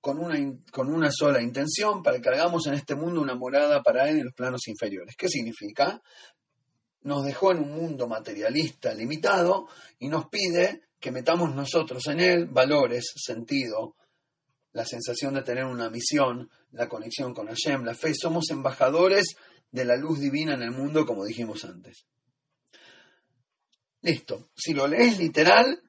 con 0.01 0.19
una, 0.19 0.37
con 0.73 0.93
una 0.93 1.13
sola 1.13 1.41
intención 1.41 2.03
para 2.03 2.21
que 2.21 2.31
hagamos 2.31 2.67
en 2.67 2.75
este 2.75 2.97
mundo 2.97 3.21
una 3.21 3.37
morada 3.37 3.81
para 3.85 4.09
él 4.09 4.19
en 4.19 4.25
los 4.25 4.35
planos 4.35 4.67
inferiores. 4.67 5.15
¿Qué 5.17 5.29
significa? 5.29 6.03
Nos 7.03 7.25
dejó 7.25 7.53
en 7.53 7.59
un 7.59 7.77
mundo 7.77 8.09
materialista 8.09 8.93
limitado 8.93 9.69
y 10.01 10.09
nos 10.09 10.27
pide 10.27 10.83
que 10.99 11.13
metamos 11.13 11.55
nosotros 11.55 12.05
en 12.09 12.19
él 12.19 12.47
valores, 12.47 13.13
sentido, 13.15 13.95
la 14.73 14.85
sensación 14.85 15.35
de 15.35 15.43
tener 15.43 15.65
una 15.65 15.91
misión, 15.91 16.51
la 16.73 16.89
conexión 16.89 17.35
con 17.35 17.47
Hashem, 17.47 17.85
la 17.85 17.95
fe. 17.95 18.13
Somos 18.15 18.51
embajadores 18.51 19.37
de 19.71 19.85
la 19.85 19.97
luz 19.97 20.19
divina 20.19 20.55
en 20.55 20.63
el 20.63 20.73
mundo, 20.73 21.07
como 21.07 21.25
dijimos 21.25 21.65
antes. 21.65 22.09
Listo. 24.05 24.51
Si 24.55 24.75
lo 24.75 24.87
lees 24.87 25.19
literal, 25.19 25.81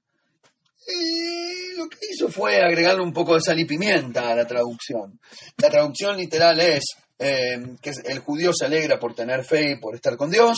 y 0.88 1.76
lo 1.78 1.90
que 1.90 1.98
hizo 2.12 2.30
fue 2.30 2.62
agregarle 2.62 3.02
un 3.02 3.12
poco 3.12 3.36
de 3.36 3.42
sal 3.42 3.60
y 3.60 3.66
pimienta 3.66 4.32
a 4.32 4.36
la 4.36 4.48
traducción. 4.48 5.20
La 5.58 5.70
traducción 5.70 6.16
literal 6.16 6.60
es 6.62 6.84
eh, 7.20 7.76
que 7.82 7.92
el 8.06 8.20
judío 8.20 8.52
se 8.54 8.66
alegra 8.66 8.98
por 8.98 9.14
tener 9.14 9.44
fe 9.44 9.72
y 9.72 9.80
por 9.80 9.96
estar 9.96 10.16
con 10.16 10.32
Dios. 10.32 10.58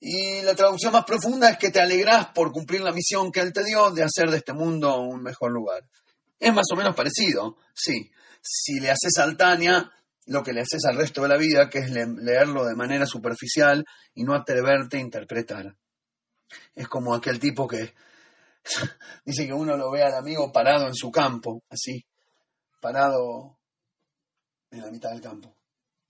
Y 0.00 0.42
la 0.42 0.54
traducción 0.54 0.92
más 0.92 1.04
profunda 1.04 1.48
es 1.48 1.56
que 1.56 1.70
te 1.70 1.80
alegras 1.80 2.26
por 2.34 2.52
cumplir 2.52 2.82
la 2.82 2.92
misión 2.92 3.32
que 3.32 3.40
Él 3.40 3.54
te 3.54 3.64
dio 3.64 3.90
de 3.90 4.02
hacer 4.02 4.30
de 4.30 4.38
este 4.38 4.52
mundo 4.52 5.00
un 5.00 5.22
mejor 5.22 5.50
lugar. 5.50 5.82
Es 6.38 6.52
más 6.52 6.66
o 6.72 6.76
menos 6.76 6.94
parecido, 6.94 7.56
sí. 7.74 8.10
Si 8.42 8.80
le 8.80 8.90
haces 8.90 9.16
al 9.18 9.36
Tania 9.36 9.90
lo 10.26 10.42
que 10.42 10.52
le 10.52 10.60
haces 10.60 10.84
al 10.84 10.96
resto 10.96 11.22
de 11.22 11.28
la 11.28 11.38
vida, 11.38 11.70
que 11.70 11.78
es 11.78 11.90
leerlo 11.90 12.66
de 12.66 12.74
manera 12.74 13.06
superficial 13.06 13.84
y 14.14 14.24
no 14.24 14.34
atreverte 14.34 14.98
a 14.98 15.00
interpretar. 15.00 15.76
Es 16.74 16.88
como 16.88 17.14
aquel 17.14 17.38
tipo 17.38 17.66
que 17.66 17.94
Dice 19.24 19.46
que 19.46 19.52
uno 19.52 19.76
lo 19.76 19.90
ve 19.90 20.02
al 20.02 20.14
amigo 20.14 20.52
parado 20.52 20.86
en 20.86 20.94
su 20.94 21.10
campo, 21.10 21.62
así, 21.68 22.04
parado 22.80 23.58
en 24.70 24.80
la 24.80 24.90
mitad 24.90 25.10
del 25.10 25.20
campo. 25.20 25.56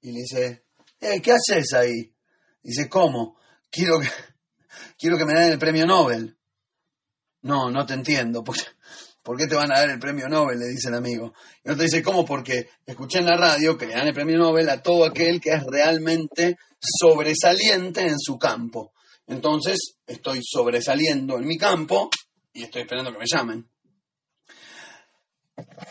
Y 0.00 0.12
le 0.12 0.20
dice, 0.20 0.64
eh, 1.00 1.20
¿qué 1.20 1.32
haces 1.32 1.72
ahí? 1.74 2.14
Dice, 2.62 2.88
¿cómo? 2.88 3.36
Quiero 3.70 4.00
que, 4.00 4.08
quiero 4.98 5.16
que 5.16 5.24
me 5.24 5.34
den 5.34 5.52
el 5.52 5.58
premio 5.58 5.86
Nobel. 5.86 6.36
No, 7.42 7.70
no 7.70 7.86
te 7.86 7.94
entiendo. 7.94 8.44
¿Por, 8.44 8.56
¿Por 9.22 9.36
qué 9.36 9.46
te 9.46 9.56
van 9.56 9.72
a 9.72 9.80
dar 9.80 9.90
el 9.90 9.98
premio 9.98 10.28
Nobel? 10.28 10.58
Le 10.58 10.68
dice 10.68 10.88
el 10.88 10.94
amigo. 10.94 11.34
Y 11.64 11.70
otro 11.70 11.82
dice, 11.82 12.02
¿cómo? 12.02 12.24
Porque 12.24 12.70
escuché 12.86 13.18
en 13.18 13.26
la 13.26 13.36
radio 13.36 13.76
que 13.76 13.86
le 13.86 13.94
dan 13.94 14.06
el 14.06 14.14
premio 14.14 14.38
Nobel 14.38 14.68
a 14.68 14.82
todo 14.82 15.04
aquel 15.04 15.40
que 15.40 15.50
es 15.50 15.62
realmente 15.64 16.56
sobresaliente 16.80 18.06
en 18.06 18.18
su 18.18 18.38
campo. 18.38 18.92
Entonces, 19.26 19.98
estoy 20.06 20.40
sobresaliendo 20.42 21.38
en 21.38 21.46
mi 21.46 21.56
campo 21.56 22.10
y 22.52 22.64
estoy 22.64 22.82
esperando 22.82 23.12
que 23.12 23.18
me 23.18 23.26
llamen. 23.26 23.68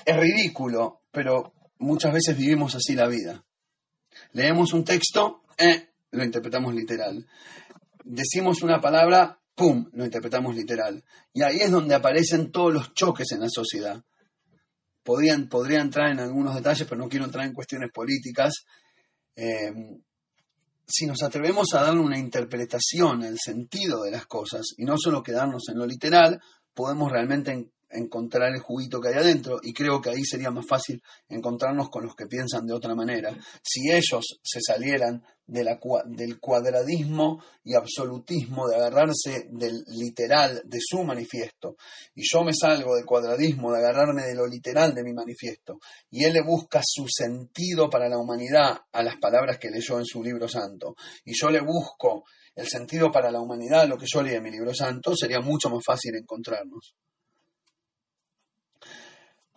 Es 0.06 0.18
ridículo, 0.18 1.04
pero 1.12 1.54
muchas 1.80 2.14
veces 2.14 2.38
vivimos 2.38 2.76
así 2.76 2.96
la 2.96 3.08
vida. 3.08 3.44
Leemos 4.34 4.74
un 4.74 4.84
texto, 4.84 5.44
eh, 5.58 5.90
lo 6.12 6.24
interpretamos 6.24 6.74
literal. 6.74 7.28
Decimos 8.04 8.62
una 8.64 8.82
palabra, 8.82 9.40
¡pum!, 9.56 9.90
lo 9.94 10.06
interpretamos 10.06 10.56
literal. 10.56 11.04
Y 11.34 11.44
ahí 11.44 11.58
es 11.62 11.72
donde 11.72 11.96
aparecen 11.96 12.52
todos 12.52 12.74
los 12.74 12.94
choques 12.94 13.32
en 13.32 13.42
la 13.42 13.50
sociedad. 13.50 14.04
Podrían, 15.04 15.50
podría 15.50 15.82
entrar 15.82 16.12
en 16.12 16.20
algunos 16.20 16.56
detalles, 16.56 16.88
pero 16.88 17.02
no 17.02 17.10
quiero 17.10 17.26
entrar 17.26 17.46
en 17.46 17.54
cuestiones 17.54 17.92
políticas. 17.92 18.66
Eh, 19.36 19.72
si 20.92 21.06
nos 21.06 21.24
atrevemos 21.24 21.68
a 21.74 21.82
darle 21.82 22.02
una 22.02 22.18
interpretación 22.18 23.24
al 23.24 23.38
sentido 23.40 24.04
de 24.04 24.12
las 24.12 24.26
cosas 24.26 24.74
y 24.78 24.86
no 24.86 24.96
solo 24.98 25.24
quedarnos 25.24 25.64
en 25.70 25.80
lo 25.80 25.86
literal, 25.86 26.40
podemos 26.74 27.12
realmente 27.12 27.72
encontrar 27.92 28.54
el 28.54 28.60
juguito 28.60 29.00
que 29.00 29.10
hay 29.10 29.16
adentro 29.16 29.60
y 29.62 29.74
creo 29.74 30.02
que 30.02 30.10
ahí 30.10 30.24
sería 30.24 30.52
más 30.52 30.66
fácil 30.66 31.02
encontrarnos 31.30 31.90
con 31.90 32.06
los 32.06 32.16
que 32.16 32.28
piensan 32.28 32.66
de 32.66 32.74
otra 32.74 32.96
manera. 32.96 33.36
Si 33.64 33.92
ellos 33.92 34.40
se 34.44 34.60
salieran 34.62 35.24
del 35.46 36.40
cuadradismo 36.40 37.44
y 37.64 37.76
absolutismo, 37.76 38.70
de 38.70 38.78
agarrarse 38.78 39.48
del 39.52 39.84
literal 39.88 40.62
de 40.64 40.80
su 40.80 41.04
manifiesto, 41.04 41.76
y 42.16 42.22
yo 42.24 42.44
me 42.44 42.54
salgo 42.54 42.96
del 42.96 43.06
cuadradismo, 43.06 43.72
de 43.74 43.80
agarrarme 43.80 44.24
de 44.24 44.36
lo 44.36 44.48
literal 44.48 44.94
de 44.94 45.04
mi 45.04 45.14
manifiesto, 45.14 45.80
y 46.10 46.24
él 46.24 46.34
le 46.34 46.42
busca 46.42 46.82
su 46.84 47.06
sentido 47.10 47.90
para 47.90 48.08
la 48.08 48.18
humanidad 48.18 48.78
a 48.94 49.04
las 49.04 49.18
palabras 49.18 49.58
que 49.58 49.70
leyó 49.70 50.00
en 50.00 50.06
su 50.06 50.24
libro 50.24 50.48
santo, 50.48 50.96
y 51.26 51.34
yo 51.38 51.50
le 51.50 51.60
busco 51.60 52.24
el 52.56 52.68
sentido 52.68 53.12
para 53.12 53.32
la 53.32 53.42
humanidad 53.42 53.88
lo 53.88 53.98
que 53.98 54.08
yo 54.08 54.22
leí 54.22 54.36
en 54.36 54.44
mi 54.44 54.52
libro 54.52 54.74
santo, 54.74 55.16
sería 55.16 55.42
mucho 55.42 55.70
más 55.70 55.84
fácil 55.86 56.16
encontrarnos. 56.16 56.96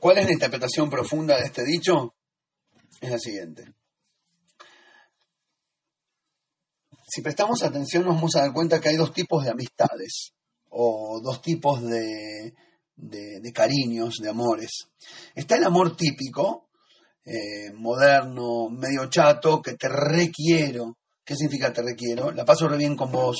¿Cuál 0.05 0.19
es 0.19 0.27
la 0.27 0.33
interpretación 0.33 0.91
profunda 0.91 1.39
de 1.39 1.47
este 1.47 1.65
dicho? 1.65 2.15
Es 3.01 3.11
la 3.11 3.19
siguiente. 3.19 3.73
Si 7.09 7.23
prestamos 7.23 7.63
atención 7.63 8.05
nos 8.05 8.17
vamos 8.17 8.37
a 8.37 8.43
dar 8.43 8.53
cuenta 8.53 8.83
que 8.83 8.91
hay 8.91 8.97
dos 8.97 9.15
tipos 9.15 9.43
de 9.43 9.53
amistades 9.53 10.35
o 10.69 11.23
dos 11.25 11.41
tipos 11.41 11.83
de, 11.83 12.53
cariños, 13.55 14.17
de 14.21 14.29
amores. 14.29 14.91
Está 15.35 15.57
el 15.57 15.65
amor 15.65 15.97
típico, 15.97 16.69
eh, 17.25 17.73
moderno, 17.73 18.69
medio 18.69 19.09
chato, 19.09 19.63
que 19.63 19.73
te 19.73 19.89
requiero. 19.89 20.99
¿Qué 21.25 21.35
significa 21.35 21.73
te 21.73 21.81
requiero? 21.81 22.31
La 22.31 22.45
paso 22.45 22.69
re 22.69 22.77
bien 22.77 22.95
con 22.95 23.11
vos, 23.11 23.39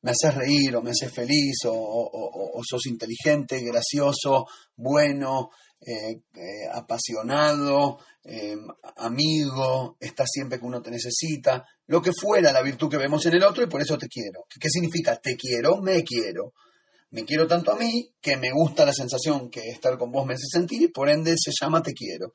me 0.00 0.12
haces 0.12 0.34
reír 0.34 0.74
o 0.74 0.80
me 0.80 0.92
haces 0.92 1.12
feliz 1.12 1.58
o 1.66 2.62
sos 2.66 2.86
inteligente, 2.86 3.60
gracioso, 3.60 4.46
bueno, 4.74 5.50
eh, 5.80 6.22
eh, 6.34 6.68
apasionado, 6.72 7.98
eh, 8.24 8.56
amigo, 8.96 9.96
está 10.00 10.26
siempre 10.26 10.58
que 10.58 10.66
uno 10.66 10.82
te 10.82 10.90
necesita, 10.90 11.64
lo 11.86 12.02
que 12.02 12.12
fuera 12.12 12.52
la 12.52 12.62
virtud 12.62 12.90
que 12.90 12.96
vemos 12.96 13.24
en 13.26 13.34
el 13.34 13.44
otro 13.44 13.62
y 13.62 13.68
por 13.68 13.80
eso 13.80 13.96
te 13.96 14.08
quiero. 14.08 14.44
¿Qué 14.60 14.68
significa? 14.68 15.16
Te 15.16 15.36
quiero, 15.36 15.80
me 15.80 16.02
quiero. 16.02 16.52
Me 17.10 17.24
quiero 17.24 17.46
tanto 17.46 17.72
a 17.72 17.76
mí 17.76 18.12
que 18.20 18.36
me 18.36 18.50
gusta 18.50 18.84
la 18.84 18.92
sensación 18.92 19.48
que 19.50 19.68
estar 19.68 19.96
con 19.96 20.10
vos 20.10 20.26
me 20.26 20.34
hace 20.34 20.46
sentir 20.50 20.82
y 20.82 20.88
por 20.88 21.08
ende 21.08 21.34
se 21.38 21.52
llama 21.58 21.82
te 21.82 21.94
quiero. 21.94 22.32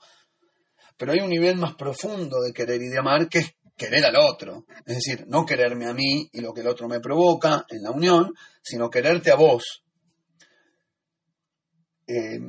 Pero 0.97 1.11
hay 1.11 1.19
un 1.19 1.29
nivel 1.29 1.57
más 1.57 1.75
profundo 1.75 2.41
de 2.41 2.53
querer 2.53 2.81
y 2.81 2.87
de 2.87 2.97
amar 2.97 3.29
que 3.29 3.39
es 3.39 3.55
querer 3.75 4.05
al 4.05 4.15
otro. 4.15 4.65
Es 4.85 4.95
decir, 4.95 5.25
no 5.27 5.45
quererme 5.45 5.85
a 5.85 5.93
mí 5.93 6.29
y 6.31 6.41
lo 6.41 6.53
que 6.53 6.61
el 6.61 6.67
otro 6.67 6.87
me 6.87 6.99
provoca 6.99 7.65
en 7.69 7.83
la 7.83 7.91
unión, 7.91 8.33
sino 8.63 8.89
quererte 8.89 9.31
a 9.31 9.35
vos. 9.35 9.83
Eh, 12.07 12.39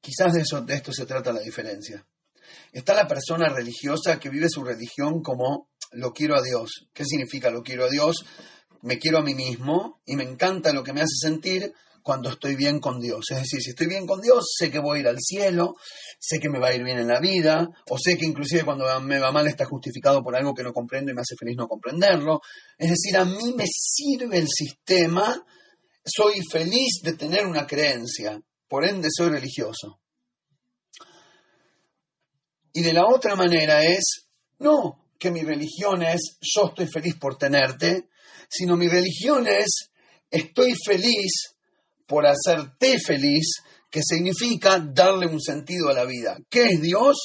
Quizás 0.00 0.34
de, 0.34 0.42
eso, 0.42 0.60
de 0.60 0.74
esto 0.74 0.92
se 0.92 1.06
trata 1.06 1.32
la 1.32 1.40
diferencia. 1.40 2.06
Está 2.72 2.94
la 2.94 3.08
persona 3.08 3.48
religiosa 3.48 4.20
que 4.20 4.28
vive 4.28 4.48
su 4.48 4.62
religión 4.62 5.22
como 5.22 5.68
lo 5.92 6.12
quiero 6.12 6.36
a 6.36 6.42
Dios. 6.42 6.88
¿Qué 6.92 7.04
significa 7.04 7.50
lo 7.50 7.62
quiero 7.62 7.86
a 7.86 7.90
Dios? 7.90 8.24
Me 8.82 8.98
quiero 8.98 9.18
a 9.18 9.22
mí 9.22 9.34
mismo 9.34 10.00
y 10.04 10.14
me 10.14 10.22
encanta 10.22 10.72
lo 10.72 10.84
que 10.84 10.92
me 10.92 11.00
hace 11.00 11.16
sentir 11.18 11.72
cuando 12.06 12.30
estoy 12.30 12.54
bien 12.54 12.78
con 12.78 13.00
Dios. 13.00 13.24
Es 13.30 13.38
decir, 13.38 13.60
si 13.60 13.70
estoy 13.70 13.88
bien 13.88 14.06
con 14.06 14.20
Dios, 14.20 14.54
sé 14.56 14.70
que 14.70 14.78
voy 14.78 14.98
a 14.98 15.00
ir 15.00 15.08
al 15.08 15.18
cielo, 15.18 15.74
sé 16.20 16.38
que 16.38 16.48
me 16.48 16.60
va 16.60 16.68
a 16.68 16.74
ir 16.74 16.84
bien 16.84 16.98
en 16.98 17.08
la 17.08 17.18
vida, 17.18 17.68
o 17.90 17.98
sé 17.98 18.16
que 18.16 18.24
inclusive 18.24 18.64
cuando 18.64 18.84
me 19.00 19.18
va 19.18 19.32
mal 19.32 19.48
está 19.48 19.64
justificado 19.64 20.22
por 20.22 20.36
algo 20.36 20.54
que 20.54 20.62
no 20.62 20.72
comprendo 20.72 21.10
y 21.10 21.14
me 21.16 21.22
hace 21.22 21.34
feliz 21.36 21.56
no 21.56 21.66
comprenderlo. 21.66 22.42
Es 22.78 22.90
decir, 22.90 23.16
a 23.16 23.24
mí 23.24 23.54
me 23.56 23.64
sirve 23.66 24.38
el 24.38 24.46
sistema, 24.46 25.44
soy 26.06 26.40
feliz 26.50 27.00
de 27.02 27.14
tener 27.14 27.46
una 27.46 27.66
creencia, 27.66 28.40
por 28.68 28.84
ende 28.84 29.08
soy 29.10 29.30
religioso. 29.30 30.00
Y 32.72 32.82
de 32.82 32.92
la 32.92 33.06
otra 33.06 33.34
manera 33.34 33.82
es, 33.82 34.28
no 34.58 35.06
que 35.18 35.30
mi 35.30 35.42
religión 35.42 36.02
es 36.02 36.36
yo 36.40 36.66
estoy 36.66 36.86
feliz 36.86 37.16
por 37.16 37.38
tenerte, 37.38 38.08
sino 38.48 38.76
mi 38.76 38.88
religión 38.88 39.46
es 39.46 39.90
estoy 40.30 40.74
feliz 40.84 41.56
por 42.06 42.26
hacerte 42.26 42.98
feliz, 43.00 43.62
que 43.90 44.00
significa 44.02 44.78
darle 44.78 45.26
un 45.26 45.40
sentido 45.40 45.88
a 45.88 45.94
la 45.94 46.04
vida. 46.04 46.38
¿Qué 46.48 46.66
es 46.66 46.82
Dios? 46.82 47.16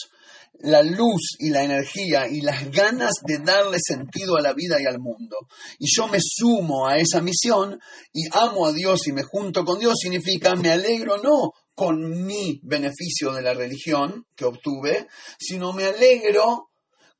La 0.63 0.83
luz 0.83 1.35
y 1.39 1.49
la 1.49 1.63
energía 1.63 2.27
y 2.27 2.41
las 2.41 2.69
ganas 2.71 3.11
de 3.25 3.39
darle 3.39 3.77
sentido 3.79 4.37
a 4.37 4.41
la 4.41 4.53
vida 4.53 4.77
y 4.79 4.85
al 4.85 4.99
mundo. 4.99 5.37
Y 5.79 5.87
yo 5.95 6.07
me 6.07 6.19
sumo 6.21 6.87
a 6.87 6.97
esa 6.97 7.21
misión 7.21 7.79
y 8.13 8.23
amo 8.31 8.67
a 8.67 8.73
Dios 8.73 9.07
y 9.07 9.11
me 9.11 9.23
junto 9.23 9.63
con 9.65 9.79
Dios, 9.79 9.95
significa 9.99 10.55
me 10.55 10.71
alegro 10.71 11.17
no 11.17 11.53
con 11.73 12.25
mi 12.25 12.59
beneficio 12.63 13.31
de 13.33 13.41
la 13.41 13.53
religión 13.53 14.27
que 14.35 14.45
obtuve, 14.45 15.07
sino 15.39 15.73
me 15.73 15.85
alegro 15.85 16.69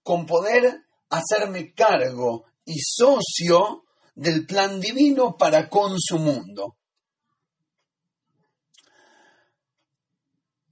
con 0.04 0.26
poder 0.26 0.84
hacerme 1.10 1.74
cargo 1.74 2.46
y 2.66 2.76
socio 2.80 3.84
del 4.16 4.46
plan 4.46 4.80
divino 4.80 5.36
para 5.38 5.68
con 5.68 5.96
su 6.00 6.18
mundo. 6.20 6.76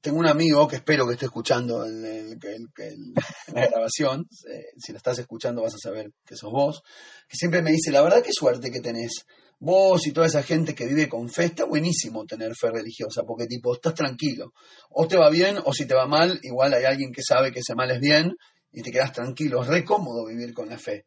Tengo 0.02 0.20
un 0.20 0.28
amigo 0.28 0.68
que 0.68 0.78
espero 0.78 1.06
que 1.08 1.14
esté 1.14 1.26
escuchando 1.26 1.86
la 3.54 3.68
grabación. 3.68 4.28
Eh, 4.50 4.66
si 4.78 4.92
la 4.92 4.98
estás 4.98 5.20
escuchando 5.20 5.62
vas 5.62 5.76
a 5.76 5.78
saber 5.78 6.12
que 6.26 6.36
sos 6.36 6.52
vos. 6.52 6.82
Que 7.28 7.36
siempre 7.38 7.62
me 7.62 7.72
dice, 7.72 7.92
la 7.92 8.02
verdad 8.02 8.24
qué 8.24 8.32
suerte 8.32 8.72
que 8.72 8.80
tenés. 8.80 9.26
Vos 9.60 10.08
y 10.08 10.14
toda 10.14 10.28
esa 10.28 10.42
gente 10.42 10.74
que 10.74 10.86
vive 10.86 11.10
con 11.10 11.30
fe, 11.30 11.46
está 11.46 11.66
buenísimo 11.66 12.26
tener 12.26 12.54
fe 12.56 12.72
religiosa, 12.72 13.24
porque 13.24 13.46
tipo, 13.46 13.74
estás 13.74 13.94
tranquilo. 13.94 14.54
O 14.90 15.06
te 15.08 15.18
va 15.18 15.30
bien, 15.30 15.58
o 15.66 15.74
si 15.74 15.86
te 15.86 15.96
va 15.96 16.08
mal, 16.08 16.40
igual 16.44 16.74
hay 16.74 16.86
alguien 16.86 17.12
que 17.12 17.22
sabe 17.22 17.52
que 17.52 17.60
ese 17.60 17.76
mal 17.76 17.92
es 17.92 18.00
bien 18.00 18.36
y 18.72 18.82
te 18.82 18.92
quedas 18.92 19.12
tranquilo. 19.12 19.62
Es 19.62 19.68
re 19.68 19.84
cómodo 19.84 20.26
vivir 20.28 20.54
con 20.54 20.70
la 20.70 20.78
fe. 20.78 21.06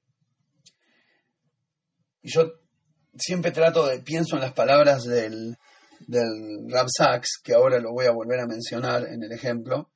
Y 2.21 2.31
yo 2.31 2.53
siempre 3.17 3.53
trato 3.53 3.87
de, 3.87 4.01
pienso 4.01 4.37
en 4.37 4.43
las 4.43 4.53
palabras 4.53 5.05
del, 5.05 5.57
del 6.07 6.69
Rav 6.69 6.87
Sachs, 6.89 7.41
que 7.43 7.55
ahora 7.55 7.79
lo 7.79 7.93
voy 7.93 8.07
a 8.07 8.13
volver 8.13 8.41
a 8.41 8.47
mencionar 8.47 9.07
en 9.07 9.23
el 9.23 9.33
ejemplo, 9.33 9.91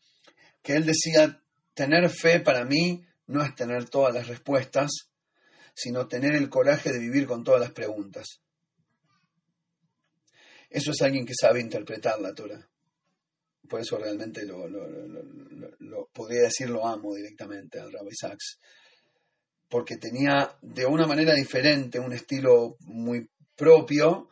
que 0.63 0.75
él 0.75 0.87
decía, 0.87 1.41
tener 1.75 2.09
fe 2.11 2.41
para 2.41 2.65
mí 2.65 3.05
no 3.27 3.43
es 3.43 3.55
tener 3.55 3.89
todas 3.89 4.15
las 4.15 4.29
respuestas, 4.29 4.91
sino 5.75 6.09
tener 6.09 6.35
el 6.35 6.49
coraje 6.49 6.93
de 6.93 6.99
vivir 6.99 7.27
con 7.27 7.45
todas 7.45 7.61
las 7.61 7.73
preguntas. 7.73 8.41
Eso 10.71 10.91
es 10.91 11.03
alguien 11.03 11.27
que 11.27 11.35
sabe 11.39 11.61
interpretar 11.61 12.21
la 12.21 12.35
Torah. 12.35 12.67
Por 13.69 13.81
eso 13.81 13.99
realmente 13.99 14.45
lo, 14.45 14.67
lo, 14.69 16.09
podría 16.13 16.43
decir 16.43 16.71
lo 16.71 16.87
amo 16.87 17.15
directamente 17.15 17.79
al 17.81 17.93
Rabbi 17.93 18.15
Sachs. 18.15 18.59
Porque 19.69 19.97
tenía 19.97 20.57
de 20.63 20.87
una 20.87 21.07
manera 21.07 21.35
diferente 21.35 21.99
un 21.99 22.13
estilo 22.13 22.77
muy 22.81 23.29
propio, 23.57 24.29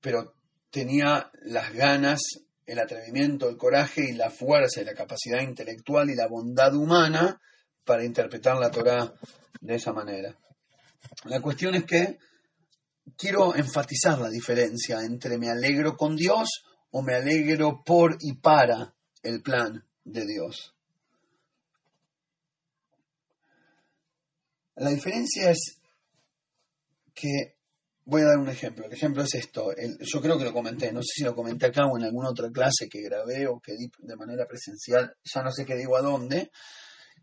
pero 0.00 0.37
tenía 0.70 1.30
las 1.42 1.72
ganas, 1.72 2.20
el 2.66 2.78
atrevimiento, 2.78 3.48
el 3.48 3.56
coraje 3.56 4.10
y 4.10 4.12
la 4.12 4.30
fuerza 4.30 4.80
y 4.80 4.84
la 4.84 4.94
capacidad 4.94 5.40
intelectual 5.40 6.10
y 6.10 6.14
la 6.14 6.28
bondad 6.28 6.74
humana 6.74 7.40
para 7.84 8.04
interpretar 8.04 8.58
la 8.58 8.70
Torah 8.70 9.14
de 9.60 9.74
esa 9.74 9.92
manera. 9.92 10.36
La 11.24 11.40
cuestión 11.40 11.74
es 11.74 11.84
que 11.84 12.18
quiero 13.16 13.54
enfatizar 13.54 14.18
la 14.18 14.28
diferencia 14.28 15.00
entre 15.00 15.38
me 15.38 15.48
alegro 15.48 15.96
con 15.96 16.14
Dios 16.14 16.64
o 16.90 17.02
me 17.02 17.14
alegro 17.14 17.82
por 17.84 18.16
y 18.20 18.34
para 18.34 18.94
el 19.22 19.42
plan 19.42 19.84
de 20.04 20.26
Dios. 20.26 20.74
La 24.76 24.90
diferencia 24.90 25.50
es 25.50 25.80
que 27.14 27.57
Voy 28.10 28.22
a 28.22 28.24
dar 28.24 28.38
un 28.38 28.48
ejemplo. 28.48 28.86
El 28.86 28.92
ejemplo 28.94 29.22
es 29.22 29.34
esto. 29.34 29.70
yo 29.76 30.22
creo 30.22 30.38
que 30.38 30.44
lo 30.44 30.54
comenté. 30.54 30.90
No 30.94 31.02
sé 31.02 31.08
si 31.16 31.24
lo 31.24 31.34
comenté 31.34 31.66
acá 31.66 31.84
o 31.84 31.98
en 31.98 32.04
alguna 32.04 32.30
otra 32.30 32.50
clase 32.50 32.88
que 32.88 33.02
grabé 33.02 33.46
o 33.46 33.60
que 33.60 33.74
di 33.74 33.90
de 33.98 34.16
manera 34.16 34.46
presencial. 34.46 35.14
Ya 35.22 35.42
no 35.42 35.52
sé 35.52 35.66
qué 35.66 35.76
digo 35.76 35.94
a 35.94 36.00
dónde. 36.00 36.50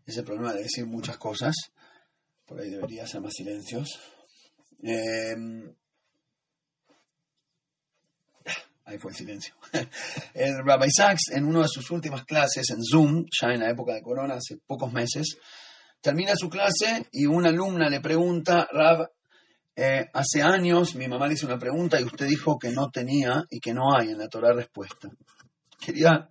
Es 0.06 0.16
el 0.16 0.22
problema 0.22 0.54
de 0.54 0.62
decir 0.62 0.86
muchas 0.86 1.18
cosas. 1.18 1.56
Por 2.44 2.60
ahí 2.60 2.70
debería 2.70 3.02
hacer 3.02 3.20
más 3.20 3.32
silencios. 3.34 3.98
Em, 4.80 5.74
ahí 8.84 8.98
fue 8.98 9.10
el 9.10 9.16
silencio. 9.16 9.56
El 10.34 10.64
Rabbi 10.64 10.88
Sachs, 10.88 11.32
en 11.32 11.46
una 11.46 11.62
de 11.62 11.68
sus 11.68 11.90
últimas 11.90 12.24
clases 12.24 12.70
en 12.70 12.84
Zoom, 12.84 13.24
ya 13.24 13.48
en 13.48 13.58
la 13.58 13.70
época 13.70 13.92
de 13.92 14.02
Corona, 14.02 14.34
hace 14.34 14.58
pocos 14.64 14.92
meses, 14.92 15.36
termina 16.00 16.36
su 16.36 16.48
clase 16.48 17.08
y 17.10 17.26
una 17.26 17.48
alumna 17.48 17.88
le 17.88 18.00
pregunta, 18.00 18.68
Rab, 18.70 19.10
eh, 19.78 20.08
hace 20.14 20.42
años 20.42 20.94
mi 20.94 21.06
mamá 21.06 21.28
le 21.28 21.34
hizo 21.34 21.46
una 21.46 21.58
pregunta 21.58 22.00
y 22.00 22.04
usted 22.04 22.26
dijo 22.26 22.58
que 22.58 22.70
no 22.70 22.88
tenía 22.90 23.44
y 23.50 23.60
que 23.60 23.74
no 23.74 23.94
hay 23.94 24.08
en 24.08 24.18
la 24.18 24.28
Torah 24.28 24.54
respuesta. 24.54 25.10
Quería, 25.78 26.30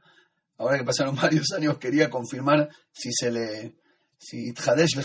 ahora 0.57 0.79
que 0.79 0.83
pasaron 0.83 1.15
varios 1.21 1.51
años, 1.53 1.77
quería 1.77 2.09
confirmar 2.09 2.67
si 2.91 3.11
se 3.13 3.31
le, 3.31 3.75
si 4.17 4.51
Tjadesh 4.51 4.95
le 4.95 5.03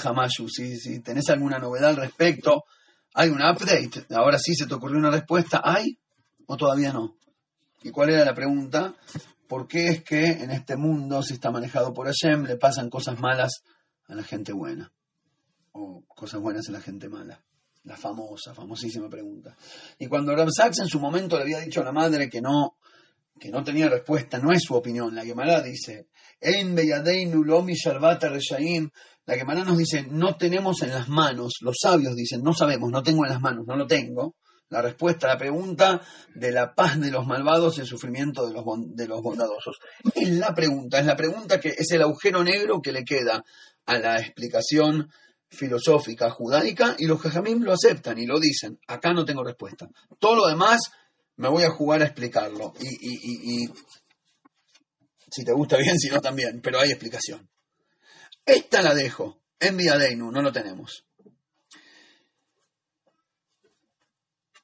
si, 0.49 0.77
si 0.79 1.01
tenés 1.01 1.29
alguna 1.29 1.59
novedad 1.59 1.91
al 1.91 1.97
respecto. 1.97 2.65
¿Hay 3.13 3.29
un 3.29 3.43
update? 3.43 4.07
Ahora 4.15 4.39
sí 4.39 4.55
se 4.55 4.67
te 4.67 4.75
ocurrió 4.75 4.99
una 4.99 5.11
respuesta. 5.11 5.61
¿Hay 5.63 5.99
o 6.47 6.57
todavía 6.57 6.95
no? 6.95 7.19
¿Y 7.83 7.91
cuál 7.91 8.11
era 8.11 8.25
la 8.25 8.35
pregunta? 8.35 8.95
¿Por 9.49 9.69
qué 9.69 9.89
es 9.89 10.03
que 10.03 10.25
en 10.25 10.51
este 10.51 10.77
mundo, 10.77 11.23
si 11.23 11.35
está 11.35 11.51
manejado 11.51 11.93
por 11.93 12.07
Hashem, 12.07 12.45
le 12.45 12.57
pasan 12.57 12.89
cosas 12.89 13.19
malas 13.19 13.65
a 14.07 14.15
la 14.15 14.23
gente 14.23 14.53
buena? 14.53 14.93
O 15.73 16.05
cosas 16.07 16.41
buenas 16.41 16.69
a 16.69 16.73
la 16.73 16.81
gente 16.81 17.09
mala. 17.09 17.43
La 17.85 17.97
famosa, 17.97 18.55
famosísima 18.55 19.09
pregunta. 19.09 19.57
Y 19.99 20.07
cuando 20.07 20.35
Rav 20.35 20.51
Sachs 20.51 20.81
en 20.81 20.89
su 20.89 21.01
momento 21.01 21.37
le 21.37 21.43
había 21.43 21.61
dicho 21.61 21.81
a 21.81 21.85
la 21.85 21.93
madre 21.93 22.29
que 22.29 22.41
no, 22.43 22.77
que 23.39 23.49
no 23.49 23.65
tenía 23.65 23.89
respuesta, 23.89 24.39
no 24.39 24.53
es 24.53 24.63
su 24.63 24.75
opinión. 24.75 25.15
La 25.15 25.25
Gemara 25.25 25.63
dice, 25.63 26.09
la 29.27 29.35
Gemara 29.35 29.65
nos 29.65 29.79
dice, 29.79 30.07
no 30.11 30.37
tenemos 30.37 30.83
en 30.83 30.91
las 30.91 31.09
manos, 31.09 31.55
los 31.63 31.77
sabios 31.81 32.15
dicen, 32.15 32.43
no 32.43 32.53
sabemos, 32.53 32.91
no 32.91 33.03
tengo 33.03 33.25
en 33.25 33.33
las 33.33 33.41
manos, 33.41 33.67
no 33.67 33.77
lo 33.77 33.87
tengo. 33.87 34.37
La 34.69 34.83
respuesta 34.83 35.27
a 35.27 35.31
la 35.31 35.39
pregunta 35.39 36.01
de 36.33 36.53
la 36.53 36.75
paz 36.75 37.01
de 37.01 37.11
los 37.11 37.27
malvados 37.27 37.77
y 37.77 37.81
el 37.81 37.89
sufrimiento 37.89 38.47
de 38.47 38.53
los, 38.55 38.65
de 38.95 39.09
los 39.09 39.21
bondadosos. 39.21 39.79
Es 40.15 40.29
la 40.31 40.55
pregunta, 40.55 41.01
es 41.01 41.07
la 41.07 41.17
pregunta 41.17 41.59
que 41.59 41.71
es 41.71 41.91
el 41.91 42.03
agujero 42.03 42.45
negro 42.45 42.81
que 42.81 42.93
le 42.93 43.05
queda 43.05 43.43
a 43.87 43.99
la 43.99 44.21
explicación 44.21 45.11
filosófica 45.51 46.31
judaica 46.31 46.95
y 46.99 47.07
los 47.07 47.21
jajamim 47.21 47.63
lo 47.63 47.73
aceptan 47.73 48.19
y 48.19 48.27
lo 48.27 48.39
dicen. 48.39 48.79
Acá 48.87 49.13
no 49.13 49.25
tengo 49.25 49.45
respuesta. 49.45 49.89
Todo 50.19 50.37
lo 50.37 50.47
demás 50.47 50.81
me 51.37 51.49
voy 51.49 51.65
a 51.65 51.71
jugar 51.71 52.03
a 52.03 52.07
explicarlo. 52.07 52.73
Y, 52.81 53.69
si 55.33 55.45
te 55.45 55.53
gusta 55.53 55.77
bien, 55.77 55.99
si 55.99 56.09
no 56.09 56.21
también, 56.21 56.61
pero 56.61 56.81
hay 56.81 56.91
explicación. 56.91 57.49
Esta 58.45 58.83
la 58.83 58.95
dejo. 58.95 59.43
En 59.59 59.77
Viadeinu, 59.77 60.31
no 60.31 60.43
lo 60.43 60.53
tenemos. 60.53 61.07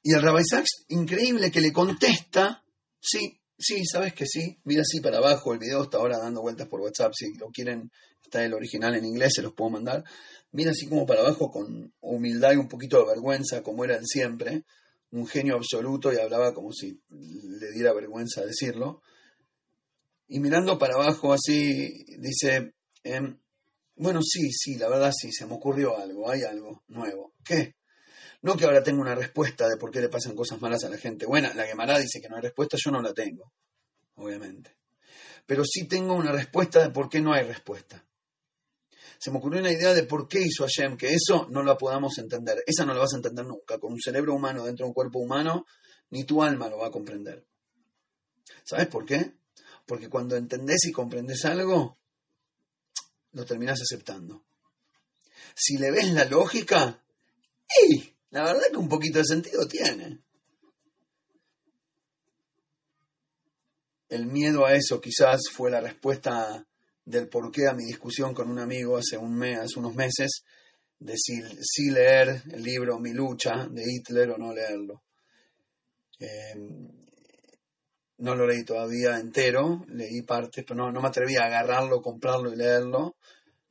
Y 0.03 0.13
el 0.13 0.21
Rabbi 0.21 0.43
Sachs, 0.43 0.85
increíble 0.87 1.51
que 1.51 1.61
le 1.61 1.71
contesta, 1.71 2.63
sí, 2.99 3.41
sí, 3.57 3.85
sabes 3.85 4.13
que 4.13 4.25
sí, 4.25 4.59
mira 4.63 4.81
así 4.81 5.01
para 5.01 5.17
abajo, 5.17 5.53
el 5.53 5.59
video 5.59 5.83
está 5.83 5.97
ahora 5.97 6.17
dando 6.17 6.41
vueltas 6.41 6.67
por 6.67 6.79
WhatsApp, 6.79 7.11
si 7.13 7.33
lo 7.35 7.47
quieren, 7.49 7.91
está 8.23 8.43
el 8.43 8.53
original 8.53 8.95
en 8.95 9.05
inglés, 9.05 9.33
se 9.35 9.41
los 9.41 9.53
puedo 9.53 9.71
mandar 9.71 10.03
mira 10.51 10.71
así 10.71 10.87
como 10.87 11.05
para 11.05 11.21
abajo 11.21 11.51
con 11.51 11.93
humildad 12.01 12.53
y 12.53 12.57
un 12.57 12.67
poquito 12.67 12.99
de 12.99 13.07
vergüenza, 13.07 13.61
como 13.63 13.83
era 13.83 13.99
siempre, 14.03 14.63
un 15.11 15.27
genio 15.27 15.55
absoluto 15.55 16.11
y 16.11 16.17
hablaba 16.17 16.53
como 16.53 16.71
si 16.71 17.01
le 17.09 17.71
diera 17.71 17.93
vergüenza 17.93 18.45
decirlo. 18.45 19.01
Y 20.27 20.39
mirando 20.39 20.77
para 20.77 20.95
abajo 20.95 21.31
así, 21.31 22.05
dice, 22.19 22.73
em, 23.03 23.39
bueno, 23.95 24.21
sí, 24.21 24.51
sí, 24.51 24.75
la 24.75 24.89
verdad 24.89 25.13
sí, 25.17 25.31
se 25.31 25.45
me 25.45 25.53
ocurrió 25.53 25.97
algo, 25.97 26.29
hay 26.29 26.43
algo 26.43 26.83
nuevo. 26.87 27.33
¿Qué? 27.43 27.75
No 28.41 28.55
que 28.55 28.65
ahora 28.65 28.83
tengo 28.83 29.01
una 29.01 29.15
respuesta 29.15 29.67
de 29.67 29.77
por 29.77 29.91
qué 29.91 30.01
le 30.01 30.09
pasan 30.09 30.35
cosas 30.35 30.61
malas 30.61 30.83
a 30.83 30.89
la 30.89 30.97
gente. 30.97 31.25
Bueno, 31.25 31.49
la 31.55 31.65
Gemara 31.65 31.97
dice 31.97 32.21
que 32.21 32.29
no 32.29 32.35
hay 32.35 32.43
respuesta, 32.43 32.77
yo 32.79 32.91
no 32.91 33.01
la 33.01 33.13
tengo, 33.13 33.51
obviamente. 34.15 34.77
Pero 35.45 35.63
sí 35.65 35.87
tengo 35.87 36.13
una 36.13 36.31
respuesta 36.31 36.81
de 36.81 36.89
por 36.89 37.09
qué 37.09 37.21
no 37.21 37.33
hay 37.33 37.45
respuesta 37.45 38.06
se 39.19 39.31
me 39.31 39.37
ocurrió 39.37 39.59
una 39.59 39.71
idea 39.71 39.93
de 39.93 40.03
por 40.03 40.27
qué 40.27 40.41
hizo 40.41 40.65
Hashem, 40.65 40.97
que 40.97 41.13
eso 41.13 41.47
no 41.49 41.63
lo 41.63 41.77
podamos 41.77 42.17
entender. 42.17 42.63
Esa 42.65 42.85
no 42.85 42.93
la 42.93 42.99
vas 42.99 43.13
a 43.13 43.17
entender 43.17 43.45
nunca. 43.45 43.79
Con 43.79 43.93
un 43.93 43.99
cerebro 43.99 44.33
humano 44.33 44.65
dentro 44.65 44.85
de 44.85 44.89
un 44.89 44.93
cuerpo 44.93 45.19
humano, 45.19 45.65
ni 46.11 46.23
tu 46.23 46.43
alma 46.43 46.69
lo 46.69 46.79
va 46.79 46.87
a 46.87 46.91
comprender. 46.91 47.45
¿Sabes 48.63 48.87
por 48.87 49.05
qué? 49.05 49.33
Porque 49.85 50.09
cuando 50.09 50.35
entendés 50.35 50.85
y 50.85 50.91
comprendes 50.91 51.45
algo, 51.45 51.97
lo 53.31 53.45
terminás 53.45 53.81
aceptando. 53.81 54.45
Si 55.55 55.77
le 55.77 55.91
ves 55.91 56.11
la 56.11 56.25
lógica, 56.25 57.03
¡y! 57.81 58.13
La 58.29 58.43
verdad 58.43 58.67
que 58.69 58.77
un 58.77 58.89
poquito 58.89 59.19
de 59.19 59.25
sentido 59.25 59.67
tiene. 59.67 60.21
El 64.09 64.27
miedo 64.27 64.65
a 64.65 64.73
eso 64.73 65.01
quizás 65.01 65.41
fue 65.51 65.71
la 65.71 65.81
respuesta 65.81 66.65
del 67.07 67.29
porqué 67.29 67.67
a 67.67 67.73
mi 67.73 67.85
discusión 67.85 68.33
con 68.33 68.49
un 68.51 68.59
amigo 68.59 68.97
hace, 68.97 69.17
un 69.17 69.33
mes, 69.33 69.57
hace 69.57 69.79
unos 69.79 69.95
meses 69.95 70.43
de 70.99 71.15
si, 71.15 71.89
leer 71.89 72.43
el 72.51 72.61
libro 72.61 72.99
Mi 72.99 73.13
lucha 73.13 73.65
de 73.71 73.83
Hitler 73.83 74.31
o 74.31 74.37
no 74.37 74.53
leerlo. 74.53 75.03
Em, 76.19 76.85
no 78.17 78.35
lo 78.35 78.45
leí 78.45 78.65
todavía 78.65 79.17
entero, 79.19 79.85
leí 79.87 80.21
partes, 80.23 80.65
pero 80.67 80.75
no, 80.75 80.91
no 80.91 81.01
me 81.01 81.07
atreví 81.07 81.37
a 81.37 81.45
agarrarlo, 81.45 82.01
comprarlo 82.01 82.51
y 82.51 82.57
leerlo. 82.57 83.15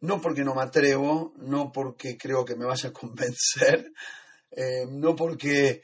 No 0.01 0.19
porque 0.19 0.43
no 0.43 0.55
me 0.55 0.63
atrevo, 0.63 1.35
no 1.37 1.73
porque 1.73 2.17
creo 2.17 2.43
que 2.43 2.57
me 2.57 2.65
vaya 2.65 2.89
a 2.89 2.93
convencer, 2.93 3.93
em, 4.51 4.99
no 4.99 5.15
porque, 5.15 5.83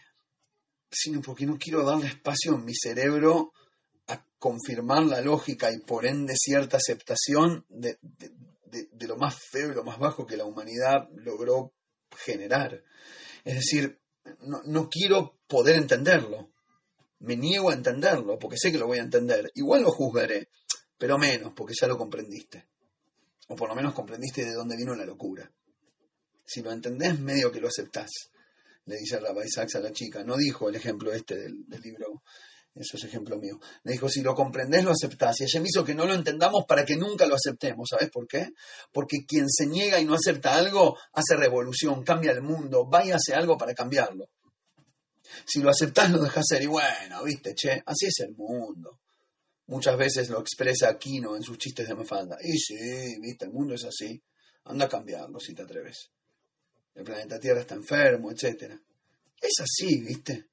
sino 0.90 1.20
porque 1.20 1.44
no 1.44 1.58
quiero 1.58 1.84
darle 1.84 2.06
espacio 2.06 2.54
en 2.54 2.64
mi 2.64 2.74
cerebro 2.74 3.52
a 4.12 4.26
confirmar 4.38 5.04
la 5.04 5.20
lógica 5.20 5.72
y 5.72 5.78
por 5.78 6.06
ende 6.06 6.34
cierta 6.36 6.76
aceptación 6.76 7.64
de, 7.68 7.98
lo 9.06 9.16
más 9.16 9.36
feo 9.50 9.70
y 9.70 9.74
lo 9.74 9.84
más 9.84 9.98
bajo 9.98 10.26
que 10.26 10.36
la 10.36 10.44
humanidad 10.44 11.08
logró 11.14 11.74
generar. 12.16 12.82
Es 13.44 13.54
decir, 13.54 14.00
no, 14.40 14.88
quiero 14.88 15.38
poder 15.46 15.76
entenderlo. 15.76 16.50
Me 17.20 17.36
niego 17.36 17.70
a 17.70 17.74
entenderlo 17.74 18.38
porque 18.38 18.56
sé 18.56 18.72
que 18.72 18.78
lo 18.78 18.86
voy 18.86 18.98
a 18.98 19.02
entender. 19.02 19.50
Igual 19.54 19.82
lo 19.82 19.90
juzgaré, 19.90 20.48
pero 20.98 21.18
menos 21.18 21.52
porque 21.54 21.74
ya 21.80 21.86
lo 21.86 21.96
comprendiste. 21.96 22.66
O 23.48 23.56
por 23.56 23.68
lo 23.68 23.74
menos 23.74 23.94
comprendiste 23.94 24.44
de 24.44 24.54
dónde 24.54 24.76
vino 24.76 24.94
la 24.94 25.04
locura. 25.04 25.50
Si 26.44 26.62
lo 26.62 26.72
entendés, 26.72 27.18
medio 27.20 27.52
que 27.52 27.60
lo 27.60 27.68
aceptás, 27.68 28.10
le 28.86 28.96
dice 28.96 29.20
Rabbi 29.20 29.48
Sachs 29.48 29.76
a 29.76 29.80
la 29.80 29.92
chica. 29.92 30.24
No 30.24 30.36
dijo 30.36 30.68
el 30.68 30.74
ejemplo 30.74 31.12
este 31.12 31.36
del 31.36 31.80
libro 31.82 32.22
eso 32.74 32.96
es 32.96 33.04
ejemplo 33.04 33.38
mío. 33.38 33.60
Le 33.84 33.92
dijo, 33.92 34.08
si 34.08 34.22
lo 34.22 34.34
comprendés, 34.34 34.82
lo 34.84 34.92
aceptás. 34.92 35.40
Y 35.40 35.44
ella 35.44 35.60
me 35.60 35.68
hizo 35.68 35.84
que 35.84 35.94
no 35.94 36.06
lo 36.06 36.14
entendamos 36.14 36.64
para 36.66 36.84
que 36.84 36.96
nunca 36.96 37.26
lo 37.26 37.34
aceptemos. 37.34 37.88
¿Sabes 37.90 38.10
por 38.10 38.26
qué? 38.26 38.48
Porque 38.90 39.26
quien 39.26 39.50
se 39.50 39.66
niega 39.66 40.00
y 40.00 40.06
no 40.06 40.14
acepta 40.14 40.54
algo, 40.54 40.96
hace 41.12 41.36
revolución, 41.36 42.02
cambia 42.02 42.32
el 42.32 42.40
mundo, 42.40 42.88
va 42.88 43.04
y 43.04 43.10
hace 43.10 43.34
algo 43.34 43.58
para 43.58 43.74
cambiarlo. 43.74 44.30
Si 45.44 45.60
lo 45.60 45.70
aceptás, 45.70 46.10
lo 46.10 46.22
dejas 46.22 46.46
ser. 46.48 46.62
Y 46.62 46.66
bueno, 46.66 47.22
viste, 47.24 47.54
che, 47.54 47.82
así 47.84 48.06
es 48.06 48.20
el 48.20 48.34
mundo. 48.34 49.00
Muchas 49.66 49.96
veces 49.96 50.30
lo 50.30 50.40
expresa 50.40 50.88
Aquino 50.88 51.36
en 51.36 51.42
sus 51.42 51.58
chistes 51.58 51.88
de 51.88 51.94
Mafalda. 51.94 52.38
Y 52.42 52.58
sí, 52.58 53.20
viste, 53.20 53.44
el 53.44 53.52
mundo 53.52 53.74
es 53.74 53.84
así. 53.84 54.22
Anda 54.64 54.86
a 54.86 54.88
cambiarlo 54.88 55.38
si 55.38 55.54
te 55.54 55.62
atreves. 55.62 56.10
El 56.94 57.04
planeta 57.04 57.38
Tierra 57.38 57.60
está 57.60 57.74
enfermo, 57.74 58.30
etc. 58.30 58.74
Es 59.40 59.60
así, 59.60 60.00
viste. 60.00 60.51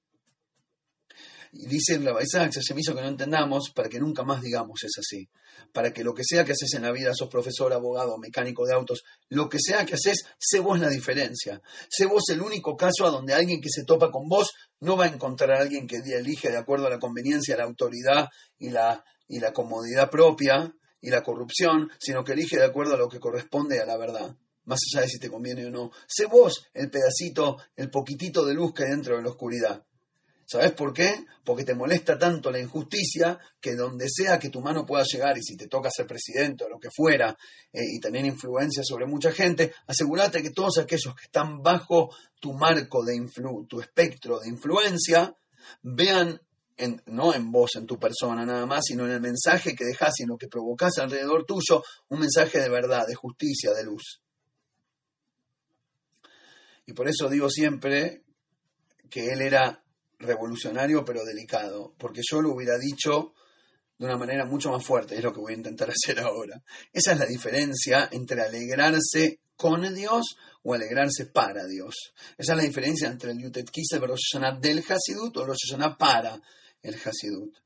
Y 1.51 1.65
dice 1.65 1.97
la 1.99 2.21
Isaac, 2.21 2.51
se 2.51 2.73
me 2.73 2.81
hizo 2.81 2.93
que 2.93 3.01
no 3.01 3.07
entendamos 3.07 3.71
para 3.73 3.89
que 3.89 3.99
nunca 3.99 4.23
más 4.23 4.41
digamos 4.41 4.83
es 4.83 4.91
así. 4.99 5.27
Para 5.73 5.91
que 5.91 6.03
lo 6.03 6.13
que 6.13 6.23
sea 6.23 6.45
que 6.45 6.51
haces 6.51 6.73
en 6.75 6.83
la 6.83 6.91
vida, 6.91 7.13
sos 7.13 7.29
profesor, 7.29 7.73
abogado, 7.73 8.17
mecánico 8.17 8.65
de 8.65 8.73
autos, 8.73 9.03
lo 9.29 9.49
que 9.49 9.57
sea 9.59 9.85
que 9.85 9.95
haces, 9.95 10.25
sé 10.37 10.59
vos 10.59 10.79
la 10.79 10.89
diferencia. 10.89 11.61
Sé 11.89 12.05
vos 12.05 12.23
el 12.29 12.41
único 12.41 12.75
caso 12.75 13.05
a 13.05 13.09
donde 13.09 13.33
alguien 13.33 13.61
que 13.61 13.69
se 13.69 13.83
topa 13.83 14.11
con 14.11 14.27
vos 14.27 14.51
no 14.79 14.95
va 14.95 15.05
a 15.05 15.09
encontrar 15.09 15.51
a 15.51 15.61
alguien 15.61 15.87
que 15.87 15.97
elige 15.97 16.49
de 16.49 16.57
acuerdo 16.57 16.87
a 16.87 16.91
la 16.91 16.99
conveniencia, 16.99 17.57
la 17.57 17.63
autoridad 17.63 18.27
y 18.57 18.69
la, 18.69 19.03
y 19.27 19.39
la 19.39 19.51
comodidad 19.51 20.09
propia 20.09 20.73
y 21.01 21.09
la 21.09 21.23
corrupción, 21.23 21.89
sino 21.99 22.23
que 22.23 22.33
elige 22.33 22.57
de 22.57 22.65
acuerdo 22.65 22.93
a 22.93 22.97
lo 22.97 23.09
que 23.09 23.19
corresponde 23.19 23.79
a 23.79 23.85
la 23.85 23.97
verdad 23.97 24.35
más 24.69 24.79
allá 24.93 25.01
de 25.01 25.09
si 25.09 25.17
te 25.17 25.31
conviene 25.31 25.65
o 25.65 25.71
no. 25.71 25.91
Sé 26.07 26.27
vos 26.27 26.67
el 26.73 26.91
pedacito, 26.91 27.57
el 27.75 27.89
poquitito 27.89 28.45
de 28.45 28.53
luz 28.53 28.71
que 28.71 28.83
hay 28.83 28.91
dentro 28.91 29.17
de 29.17 29.23
la 29.23 29.29
oscuridad. 29.29 29.83
¿Sabes 30.51 30.71
por 30.71 30.93
qué? 30.93 31.27
Porque 31.45 31.63
te 31.63 31.75
molesta 31.75 32.17
tanto 32.17 32.49
la 32.49 32.59
injusticia 32.59 33.37
que 33.61 33.75
donde 33.75 34.07
sea 34.09 34.39
que 34.39 34.49
tu 34.49 34.61
mano 34.61 34.83
pueda 34.83 35.03
llegar 35.03 35.37
y 35.37 35.43
si 35.43 35.55
te 35.55 35.67
toca 35.67 35.91
ser 35.91 36.07
presidente 36.07 36.63
o 36.63 36.69
lo 36.69 36.79
que 36.79 36.89
fuera 36.89 37.37
eh, 37.71 37.81
y 37.83 37.99
tener 37.99 38.25
influencia 38.25 38.81
sobre 38.83 39.05
mucha 39.05 39.31
gente, 39.31 39.71
asegúrate 39.85 40.41
que 40.41 40.49
todos 40.49 40.79
aquellos 40.79 41.13
que 41.13 41.25
están 41.25 41.61
bajo 41.61 42.09
tu 42.39 42.53
marco 42.53 43.05
de 43.05 43.15
influ 43.15 43.67
tu 43.67 43.79
espectro 43.79 44.39
de 44.39 44.49
influencia, 44.49 45.35
vean 45.83 46.41
no 47.05 47.31
en 47.35 47.51
vos, 47.51 47.75
en 47.75 47.85
tu 47.85 47.99
persona 47.99 48.43
nada 48.43 48.65
más, 48.65 48.85
sino 48.85 49.05
en 49.05 49.11
el 49.11 49.21
mensaje 49.21 49.75
que 49.75 49.85
dejas 49.85 50.19
y 50.19 50.23
en 50.23 50.29
lo 50.29 50.37
que 50.37 50.47
provocas 50.47 50.97
alrededor 50.97 51.45
tuyo, 51.45 51.83
un 52.07 52.21
mensaje 52.21 52.59
de 52.59 52.69
verdad, 52.69 53.05
de 53.05 53.13
justicia, 53.13 53.71
de 53.73 53.83
luz. 53.83 54.19
Y 56.87 56.93
por 56.93 57.07
eso 57.07 57.29
digo 57.29 57.51
siempre 57.51 58.23
que 59.11 59.27
él 59.27 59.41
era 59.41 59.83
revolucionario 60.19 61.03
pero 61.03 61.23
delicado, 61.25 61.95
porque 61.97 62.21
yo 62.29 62.41
lo 62.41 62.53
hubiera 62.53 62.77
dicho 62.77 63.33
de 63.97 64.05
una 64.05 64.17
manera 64.17 64.45
mucho 64.45 64.71
más 64.71 64.85
fuerte, 64.85 65.15
es 65.15 65.23
lo 65.23 65.33
que 65.33 65.41
voy 65.41 65.53
a 65.53 65.57
intentar 65.57 65.89
hacer 65.91 66.19
ahora. 66.19 66.61
Esa 66.93 67.13
es 67.13 67.19
la 67.19 67.25
diferencia 67.25 68.09
entre 68.11 68.41
alegrarse 68.41 69.41
con 69.55 69.93
Dios 69.93 70.37
o 70.63 70.73
alegrarse 70.73 71.25
para 71.25 71.65
Dios. 71.65 72.13
Esa 72.37 72.53
es 72.53 72.57
la 72.57 72.63
diferencia 72.63 73.09
entre 73.09 73.31
el 73.31 73.41
Yutet 73.41 73.69
Kislev 73.69 74.05
Rosh 74.05 74.39
del 74.61 74.83
Hasidut 74.87 75.35
o 75.35 75.45
Rosh 75.45 75.69
Hashanah 75.69 75.97
para 75.97 76.41
el 76.81 76.95
Hasidut. 76.95 77.57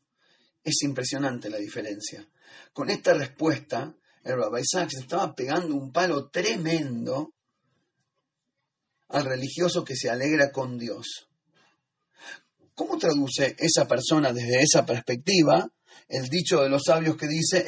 Es 0.63 0.81
impresionante 0.81 1.49
la 1.49 1.57
diferencia. 1.57 2.27
Con 2.71 2.89
esta 2.89 3.13
respuesta, 3.13 3.95
el 4.23 4.37
Rabbi 4.37 4.61
Sachs 4.63 4.95
estaba 4.95 5.35
pegando 5.35 5.75
un 5.75 5.91
palo 5.91 6.29
tremendo 6.29 7.33
al 9.09 9.25
religioso 9.25 9.83
que 9.83 9.95
se 9.95 10.09
alegra 10.09 10.51
con 10.51 10.79
Dios. 10.79 11.29
¿Cómo 12.75 12.97
traduce 12.97 13.55
esa 13.59 13.87
persona 13.87 14.33
desde 14.33 14.61
esa 14.61 14.85
perspectiva 14.85 15.69
el 16.09 16.27
dicho 16.29 16.61
de 16.61 16.69
los 16.69 16.83
sabios 16.85 17.15
que 17.15 17.27
dice, 17.27 17.65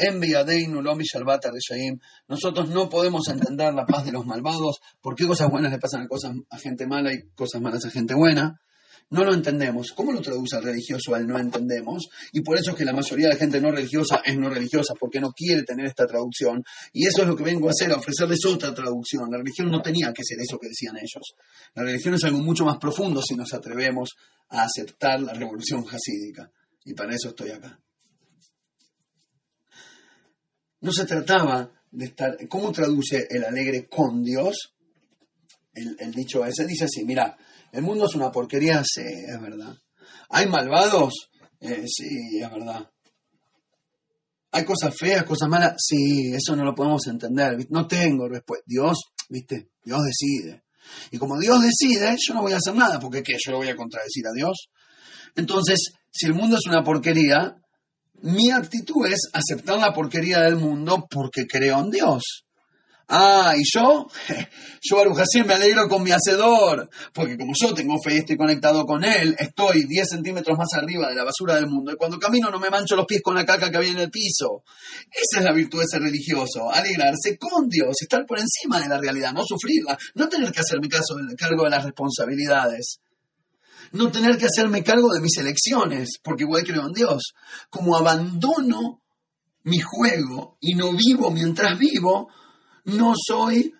nosotros 2.27 2.69
no 2.69 2.89
podemos 2.89 3.27
entender 3.27 3.73
la 3.73 3.85
paz 3.85 4.05
de 4.05 4.11
los 4.11 4.25
malvados, 4.25 4.81
por 5.01 5.15
qué 5.15 5.25
cosas 5.25 5.49
buenas 5.49 5.71
le 5.71 5.79
pasan 5.79 6.03
a, 6.03 6.07
cosas, 6.07 6.33
a 6.49 6.57
gente 6.57 6.85
mala 6.85 7.13
y 7.13 7.21
cosas 7.35 7.61
malas 7.61 7.85
a 7.85 7.89
gente 7.89 8.13
buena? 8.13 8.59
No 9.11 9.23
lo 9.23 9.33
entendemos. 9.33 9.91
¿Cómo 9.91 10.11
lo 10.11 10.21
traduce 10.21 10.57
el 10.57 10.63
religioso 10.63 11.13
al 11.13 11.27
no 11.27 11.37
entendemos? 11.37 12.09
Y 12.31 12.41
por 12.41 12.57
eso 12.57 12.71
es 12.71 12.77
que 12.77 12.85
la 12.85 12.93
mayoría 12.93 13.27
de 13.27 13.33
la 13.33 13.39
gente 13.39 13.61
no 13.61 13.71
religiosa 13.71 14.21
es 14.25 14.35
no 14.35 14.49
religiosa, 14.49 14.95
porque 14.99 15.19
no 15.19 15.31
quiere 15.31 15.63
tener 15.63 15.85
esta 15.85 16.07
traducción. 16.07 16.63
Y 16.91 17.05
eso 17.05 17.21
es 17.21 17.27
lo 17.27 17.35
que 17.35 17.43
vengo 17.43 17.67
a 17.67 17.71
hacer, 17.71 17.91
a 17.91 17.97
ofrecerles 17.97 18.43
otra 18.45 18.73
traducción. 18.73 19.29
La 19.29 19.37
religión 19.37 19.69
no 19.69 19.81
tenía 19.81 20.11
que 20.11 20.23
ser 20.23 20.39
eso 20.39 20.57
que 20.57 20.69
decían 20.69 20.97
ellos. 20.97 21.35
La 21.75 21.83
religión 21.83 22.15
es 22.15 22.23
algo 22.23 22.39
mucho 22.39 22.65
más 22.65 22.77
profundo 22.77 23.21
si 23.21 23.35
nos 23.35 23.53
atrevemos 23.53 24.15
a 24.49 24.63
aceptar 24.63 25.21
la 25.21 25.33
revolución 25.33 25.85
jasídica. 25.85 26.51
Y 26.83 26.93
para 26.93 27.13
eso 27.13 27.29
estoy 27.29 27.51
acá. 27.51 27.79
No 30.81 30.91
se 30.91 31.05
trataba 31.05 31.71
de 31.91 32.05
estar... 32.05 32.37
¿Cómo 32.47 32.71
traduce 32.71 33.27
el 33.29 33.43
alegre 33.43 33.87
con 33.87 34.23
Dios? 34.23 34.73
El, 35.73 35.95
el 35.99 36.11
dicho 36.11 36.43
ese 36.45 36.65
dice 36.65 36.85
así, 36.85 37.03
mira, 37.03 37.37
el 37.75 37.81
mundo 37.81 38.05
es 38.05 38.15
una 38.15 38.31
porquería, 38.31 38.81
sí, 38.85 39.01
es 39.01 39.41
verdad. 39.41 39.75
¿Hay 40.29 40.47
malvados? 40.47 41.29
Eh, 41.59 41.83
sí, 41.87 42.39
es 42.41 42.49
verdad. 42.49 42.89
¿Hay 44.51 44.63
cosas 44.63 44.95
feas, 44.97 45.25
cosas 45.25 45.49
malas? 45.49 45.73
Sí, 45.77 46.31
eso 46.33 46.55
no 46.55 46.63
lo 46.63 46.73
podemos 46.73 47.05
entender. 47.07 47.67
No 47.69 47.85
tengo 47.85 48.29
respuesta. 48.29 48.63
Dios, 48.65 48.97
viste, 49.27 49.71
Dios 49.83 49.99
decide. 50.03 50.63
Y 51.11 51.17
como 51.17 51.37
Dios 51.37 51.61
decide, 51.61 52.15
yo 52.25 52.33
no 52.33 52.41
voy 52.43 52.53
a 52.53 52.57
hacer 52.57 52.75
nada, 52.75 52.97
porque 52.97 53.21
¿qué? 53.21 53.33
Yo 53.45 53.51
lo 53.51 53.57
voy 53.57 53.67
a 53.67 53.75
contradecir 53.75 54.25
a 54.25 54.31
Dios. 54.33 54.69
Entonces, 55.35 55.91
si 56.09 56.27
el 56.27 56.33
mundo 56.33 56.55
es 56.55 56.65
una 56.67 56.81
porquería, 56.81 57.57
mi 58.21 58.51
actitud 58.51 59.05
es 59.05 59.29
aceptar 59.33 59.79
la 59.79 59.93
porquería 59.93 60.39
del 60.39 60.55
mundo 60.55 61.05
porque 61.09 61.45
creo 61.45 61.79
en 61.79 61.89
Dios. 61.89 62.45
Ah, 63.07 63.53
y 63.55 63.61
yo, 63.71 64.07
yo 64.81 64.97
Baruch 64.97 65.17
me 65.45 65.53
alegro 65.53 65.87
con 65.87 66.01
mi 66.01 66.09
hacedor, 66.11 66.89
porque 67.13 67.37
como 67.37 67.53
yo 67.59 67.73
tengo 67.73 68.01
fe 68.03 68.15
y 68.15 68.17
estoy 68.17 68.35
conectado 68.35 68.83
con 68.85 69.03
él, 69.03 69.35
estoy 69.37 69.83
10 69.83 70.09
centímetros 70.09 70.57
más 70.57 70.73
arriba 70.73 71.09
de 71.09 71.15
la 71.15 71.23
basura 71.23 71.55
del 71.55 71.67
mundo, 71.67 71.91
y 71.91 71.97
cuando 71.97 72.17
camino 72.17 72.49
no 72.49 72.59
me 72.59 72.71
mancho 72.71 72.95
los 72.95 73.05
pies 73.05 73.21
con 73.21 73.35
la 73.35 73.45
caca 73.45 73.69
que 73.69 73.77
había 73.77 73.91
en 73.91 73.99
el 73.99 74.09
piso. 74.09 74.63
Esa 75.11 75.39
es 75.39 75.43
la 75.43 75.53
virtud 75.53 75.81
de 75.81 75.87
ser 75.87 76.01
religioso, 76.01 76.71
alegrarse 76.71 77.37
con 77.37 77.69
Dios, 77.69 77.95
estar 78.01 78.25
por 78.25 78.39
encima 78.39 78.79
de 78.79 78.89
la 78.89 78.97
realidad, 78.97 79.33
no 79.33 79.43
sufrirla, 79.45 79.95
no 80.15 80.27
tener 80.27 80.51
que 80.51 80.61
hacerme 80.61 80.89
caso, 80.89 81.15
cargo 81.37 81.65
de 81.65 81.69
las 81.69 81.83
responsabilidades. 81.83 82.99
No 83.91 84.11
tener 84.11 84.37
que 84.37 84.47
hacerme 84.47 84.83
cargo 84.83 85.13
de 85.13 85.21
mis 85.21 85.37
elecciones, 85.37 86.17
porque 86.21 86.43
igual 86.43 86.63
creo 86.63 86.87
en 86.87 86.91
Dios. 86.91 87.33
Como 87.69 87.95
abandono 87.95 89.03
mi 89.63 89.79
juego 89.79 90.57
y 90.59 90.73
no 90.73 90.91
vivo 90.91 91.29
mientras 91.31 91.77
vivo, 91.77 92.29
no 92.85 93.13
soy 93.15 93.71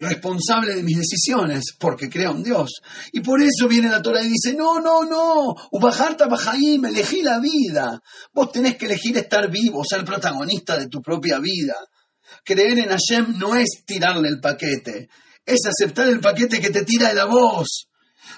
responsable 0.00 0.76
de 0.76 0.82
mis 0.82 0.98
decisiones 0.98 1.74
porque 1.78 2.08
creo 2.08 2.32
en 2.32 2.42
Dios. 2.42 2.80
Y 3.12 3.20
por 3.20 3.42
eso 3.42 3.66
viene 3.68 3.88
la 3.88 4.02
Torah 4.02 4.22
y 4.22 4.28
dice, 4.28 4.54
no, 4.54 4.80
no, 4.80 5.04
no, 5.04 5.54
Ubajarta 5.72 6.26
Bajaim, 6.26 6.84
elegí 6.84 7.22
la 7.22 7.40
vida. 7.40 8.00
Vos 8.32 8.52
tenés 8.52 8.76
que 8.76 8.86
elegir 8.86 9.16
estar 9.18 9.50
vivo, 9.50 9.82
ser 9.84 10.04
protagonista 10.04 10.78
de 10.78 10.88
tu 10.88 11.02
propia 11.02 11.38
vida. 11.38 11.74
Creer 12.44 12.78
en 12.78 12.90
Hashem 12.90 13.38
no 13.38 13.56
es 13.56 13.84
tirarle 13.84 14.28
el 14.28 14.40
paquete, 14.40 15.08
es 15.44 15.60
aceptar 15.66 16.08
el 16.08 16.20
paquete 16.20 16.60
que 16.60 16.70
te 16.70 16.84
tira 16.84 17.08
de 17.08 17.14
la 17.14 17.24
voz. 17.24 17.88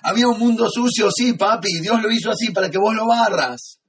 Había 0.02 0.28
un 0.28 0.38
mundo 0.38 0.68
sucio, 0.70 1.10
sí, 1.14 1.34
papi, 1.34 1.80
Dios 1.80 2.00
lo 2.00 2.10
hizo 2.10 2.30
así 2.30 2.50
para 2.52 2.70
que 2.70 2.78
vos 2.78 2.94
lo 2.94 3.06
barras. 3.06 3.79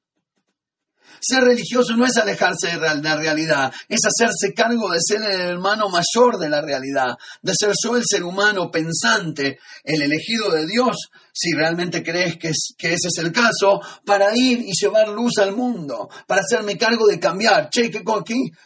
Ser 1.23 1.43
religioso 1.43 1.95
no 1.95 2.03
es 2.03 2.17
alejarse 2.17 2.79
de 2.79 3.01
la 3.01 3.15
realidad, 3.15 3.71
es 3.87 3.99
hacerse 4.03 4.55
cargo 4.55 4.89
de 4.89 4.97
ser 4.99 5.21
el 5.21 5.39
hermano 5.51 5.87
mayor 5.87 6.39
de 6.39 6.49
la 6.49 6.61
realidad, 6.61 7.15
de 7.43 7.53
ser 7.53 7.73
yo 7.83 7.95
el 7.95 8.03
ser 8.03 8.23
humano 8.23 8.71
pensante, 8.71 9.59
el 9.83 10.01
elegido 10.01 10.49
de 10.49 10.65
Dios, 10.65 11.11
si 11.31 11.53
realmente 11.53 12.01
crees 12.01 12.37
que, 12.37 12.49
ese 12.49 13.07
es 13.07 13.17
el 13.19 13.31
caso, 13.31 13.79
para 14.03 14.35
ir 14.35 14.61
y 14.61 14.71
llevar 14.73 15.09
luz 15.09 15.37
al 15.37 15.55
mundo, 15.55 16.09
para 16.25 16.41
hacerme 16.41 16.75
cargo 16.75 17.05
de 17.05 17.19
cambiar. 17.19 17.69
Che, 17.69 17.91
¿qué, 17.91 18.01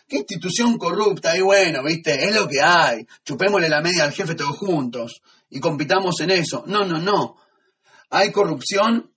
institución 0.08 0.78
corrupta? 0.78 1.36
Y 1.36 1.42
bueno, 1.42 1.84
viste, 1.84 2.26
es 2.26 2.34
lo 2.34 2.48
que 2.48 2.62
hay. 2.62 3.06
Chupémosle 3.26 3.68
la 3.68 3.82
media 3.82 4.06
al 4.06 4.14
jefe 4.14 4.34
todos 4.34 4.58
juntos 4.58 5.22
y 5.50 5.60
compitamos 5.60 6.22
en 6.22 6.32
eso. 6.32 6.64
No, 6.68 6.86
no, 6.86 7.00
no. 7.00 7.36
Hay 8.12 8.32
corrupción, 8.32 9.12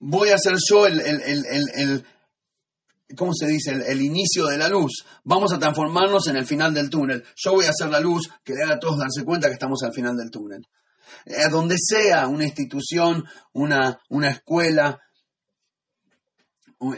voy 0.00 0.30
a 0.30 0.38
ser 0.38 0.56
yo 0.68 0.88
el 0.88 2.04
¿cómo 3.16 3.32
se 3.34 3.46
dice? 3.46 3.72
El, 3.86 4.00
inicio 4.00 4.46
de 4.46 4.58
la 4.58 4.68
luz. 4.68 5.04
Vamos 5.24 5.52
a 5.52 5.58
transformarnos 5.58 6.26
en 6.28 6.36
el 6.36 6.46
final 6.46 6.74
del 6.74 6.90
túnel. 6.90 7.24
Yo 7.36 7.52
voy 7.52 7.66
a 7.66 7.70
hacer 7.70 7.88
la 7.88 8.00
luz 8.00 8.28
que 8.44 8.54
le 8.54 8.62
haga 8.62 8.74
a 8.74 8.78
todos 8.78 8.98
darse 8.98 9.24
cuenta 9.24 9.48
que 9.48 9.54
estamos 9.54 9.82
al 9.82 9.92
final 9.92 10.16
del 10.16 10.30
túnel. 10.30 10.66
Eh, 11.24 11.48
donde 11.50 11.76
sea 11.78 12.28
una 12.28 12.44
institución, 12.44 13.24
una, 13.52 14.00
una 14.08 14.30
escuela, 14.30 15.00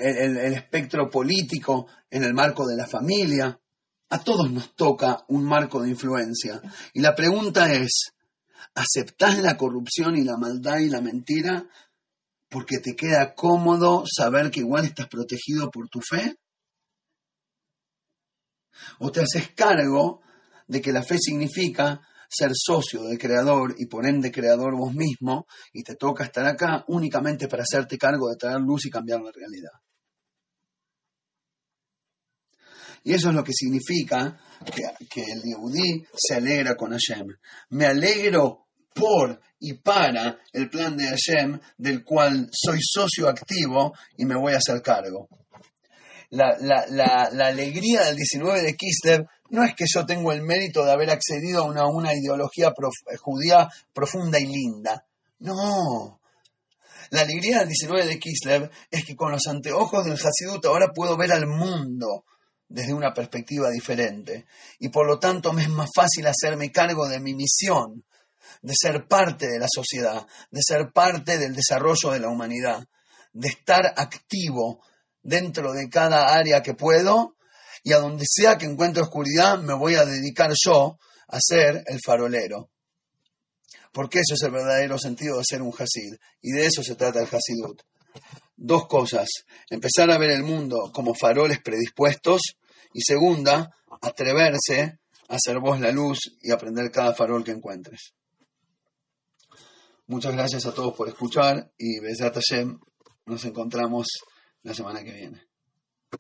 el, 0.01 0.37
el 0.37 0.55
espectro 0.55 1.09
político, 1.11 1.87
en 2.11 2.25
el 2.25 2.35
marco 2.35 2.67
de 2.67 2.77
la 2.77 2.87
familia, 2.87 3.59
a 4.11 4.19
todos 4.23 4.51
nos 4.53 4.75
toca 4.75 5.25
un 5.29 5.45
marco 5.45 5.83
de 5.83 5.91
influencia. 5.91 6.61
Y 6.93 7.01
la 7.01 7.15
pregunta 7.15 7.73
es, 7.73 8.13
¿aceptás 8.75 9.39
la 9.39 9.57
corrupción 9.57 10.17
y 10.17 10.23
la 10.23 10.37
maldad 10.37 10.79
y 10.79 10.91
la 10.91 11.01
mentira 11.01 11.67
porque 12.53 12.79
te 12.79 12.95
queda 12.95 13.35
cómodo 13.35 14.05
saber 14.07 14.51
que 14.51 14.61
igual 14.61 14.85
estás 14.85 15.09
protegido 15.09 15.71
por 15.71 15.89
tu 15.89 16.01
fe? 16.01 16.37
¿O 18.99 19.11
te 19.11 19.23
haces 19.23 19.51
cargo 19.53 20.21
de 20.69 20.83
que 20.83 20.93
la 20.93 21.03
fe 21.03 21.17
significa 21.19 22.07
ser 22.29 22.53
socio 22.55 23.05
del 23.05 23.19
Creador 23.19 23.75
y 23.79 23.87
por 23.87 24.07
ende 24.07 24.31
Creador 24.31 24.77
vos 24.77 24.95
mismo 24.95 25.47
y 25.73 25.83
te 25.83 25.97
toca 25.97 26.25
estar 26.25 26.47
acá 26.47 26.85
únicamente 26.89 27.49
para 27.49 27.63
hacerte 27.63 27.97
cargo 27.97 28.29
de 28.29 28.37
traer 28.37 28.61
luz 28.61 28.85
y 28.87 28.91
cambiar 28.91 29.21
la 29.21 29.33
realidad? 29.33 29.73
Y 33.05 33.15
eso 33.15 33.31
es 33.31 33.35
lo 33.35 33.43
que 33.43 33.53
significa 33.53 34.39
que, 35.11 35.23
el 35.23 35.43
Yehudí 35.43 36.07
se 36.15 36.35
alegra 36.35 36.77
con 36.77 36.93
Hashem. 36.93 37.27
Me 37.71 37.87
alegro 37.87 38.62
por 38.95 39.41
y 39.61 39.75
para 39.75 40.39
el 40.53 40.69
plan 40.69 40.97
de 40.97 41.07
Hashem, 41.07 41.59
del 41.79 42.05
cual 42.05 42.49
soy 42.53 42.79
socio 42.83 43.29
activo 43.29 43.95
y 44.17 44.25
me 44.25 44.37
voy 44.37 44.55
a 44.55 44.59
hacer 44.59 44.83
cargo. 44.83 45.29
La, 46.31 47.47
alegría 47.47 48.05
del 48.05 48.17
19 48.17 48.63
de 48.63 48.75
Kislev 48.75 49.27
no 49.51 49.65
es 49.65 49.75
que 49.75 49.85
yo 49.87 50.07
tengo 50.07 50.33
el 50.33 50.43
mérito 50.43 50.85
de 50.85 50.91
haber 50.91 51.11
accedido 51.11 51.63
a 51.63 51.67
una, 51.67 51.87
una 51.87 52.15
ideología 52.15 52.73
judía 53.21 53.69
profunda 53.93 54.41
y 54.41 54.47
linda. 54.47 55.05
No. 55.41 56.21
La 57.11 57.21
alegría 57.21 57.59
del 57.59 57.69
19 57.69 58.07
de 58.07 58.19
Kislev 58.19 58.71
es 58.91 59.05
que 59.05 59.15
con 59.15 59.31
los 59.31 59.47
anteojos 59.47 60.05
del 60.05 60.15
Hasidut 60.15 60.65
ahora 60.65 60.93
puedo 60.95 61.19
ver 61.19 61.33
al 61.33 61.47
mundo 61.47 62.25
desde 62.67 62.95
una 62.95 63.13
perspectiva 63.13 63.69
diferente. 63.69 64.47
Y 64.79 64.89
por 64.89 65.07
lo 65.07 65.19
tanto 65.19 65.53
me 65.53 65.63
es 65.63 65.69
más 65.69 65.91
fácil 65.95 66.27
hacerme 66.27 66.73
cargo 66.73 67.07
de 67.07 67.21
mi 67.21 67.35
misión, 67.35 68.03
de 68.63 68.75
ser 68.77 69.07
parte 69.07 69.49
de 69.49 69.59
la 69.59 69.67
sociedad, 69.69 70.27
de 70.51 70.61
ser 70.63 70.93
parte 70.93 71.39
del 71.39 71.55
desarrollo 71.55 72.13
de 72.13 72.21
la 72.21 72.29
humanidad, 72.29 72.87
de 73.33 73.49
estar 73.49 73.93
activo 73.97 74.83
dentro 75.23 75.73
de 75.73 75.89
cada 75.89 76.35
área 76.35 76.63
que 76.63 76.75
puedo 76.75 77.37
y 77.83 77.93
a 77.93 77.99
donde 77.99 78.25
sea 78.27 78.57
que 78.57 78.67
encuentre 78.67 79.03
oscuridad 79.03 79.59
me 79.59 79.75
voy 79.75 79.97
a 79.97 80.05
dedicar 80.05 80.53
yo 80.65 80.99
a 81.29 81.39
ser 81.41 81.83
el 81.87 81.99
farolero. 82.05 82.71
Porque 83.93 84.21
eso 84.21 84.35
es 84.35 84.43
el 84.43 84.53
verdadero 84.53 84.97
sentido 84.99 85.39
de 85.39 85.45
ser 85.45 85.61
un 85.61 85.73
Hasid. 85.73 86.15
Y 86.41 86.53
de 86.53 86.67
eso 86.67 86.83
se 86.83 86.95
trata 86.95 87.21
el 87.21 87.27
Hasidut. 87.27 87.83
Dos 88.57 88.87
cosas. 88.87 89.29
Empezar 89.69 90.11
a 90.11 90.19
ver 90.19 90.31
el 90.31 90.45
mundo 90.45 90.91
como 90.95 91.15
faroles 91.15 91.61
predispuestos. 91.61 92.41
Y 92.95 93.03
segunda, 93.03 93.71
atreverse 94.01 94.99
a 95.29 95.37
hacer 95.37 95.59
vos 95.59 95.81
la 95.81 95.91
luz 95.91 96.19
y 96.41 96.53
aprender 96.53 96.91
cada 96.91 97.15
farol 97.15 97.45
que 97.45 97.51
encuentres. 97.51 98.15
Muchas 100.13 100.35
gracias 100.35 100.67
a 100.67 100.75
todos 100.75 100.95
por 100.95 101.09
escuchar 101.09 101.73
y 101.79 101.99
Besat 102.01 102.35
Hashem 102.35 102.79
nos 103.25 103.47
encontramos 103.47 104.09
la 104.63 104.75
semana 104.75 105.03
que 105.03 105.11
viene. 105.11 105.52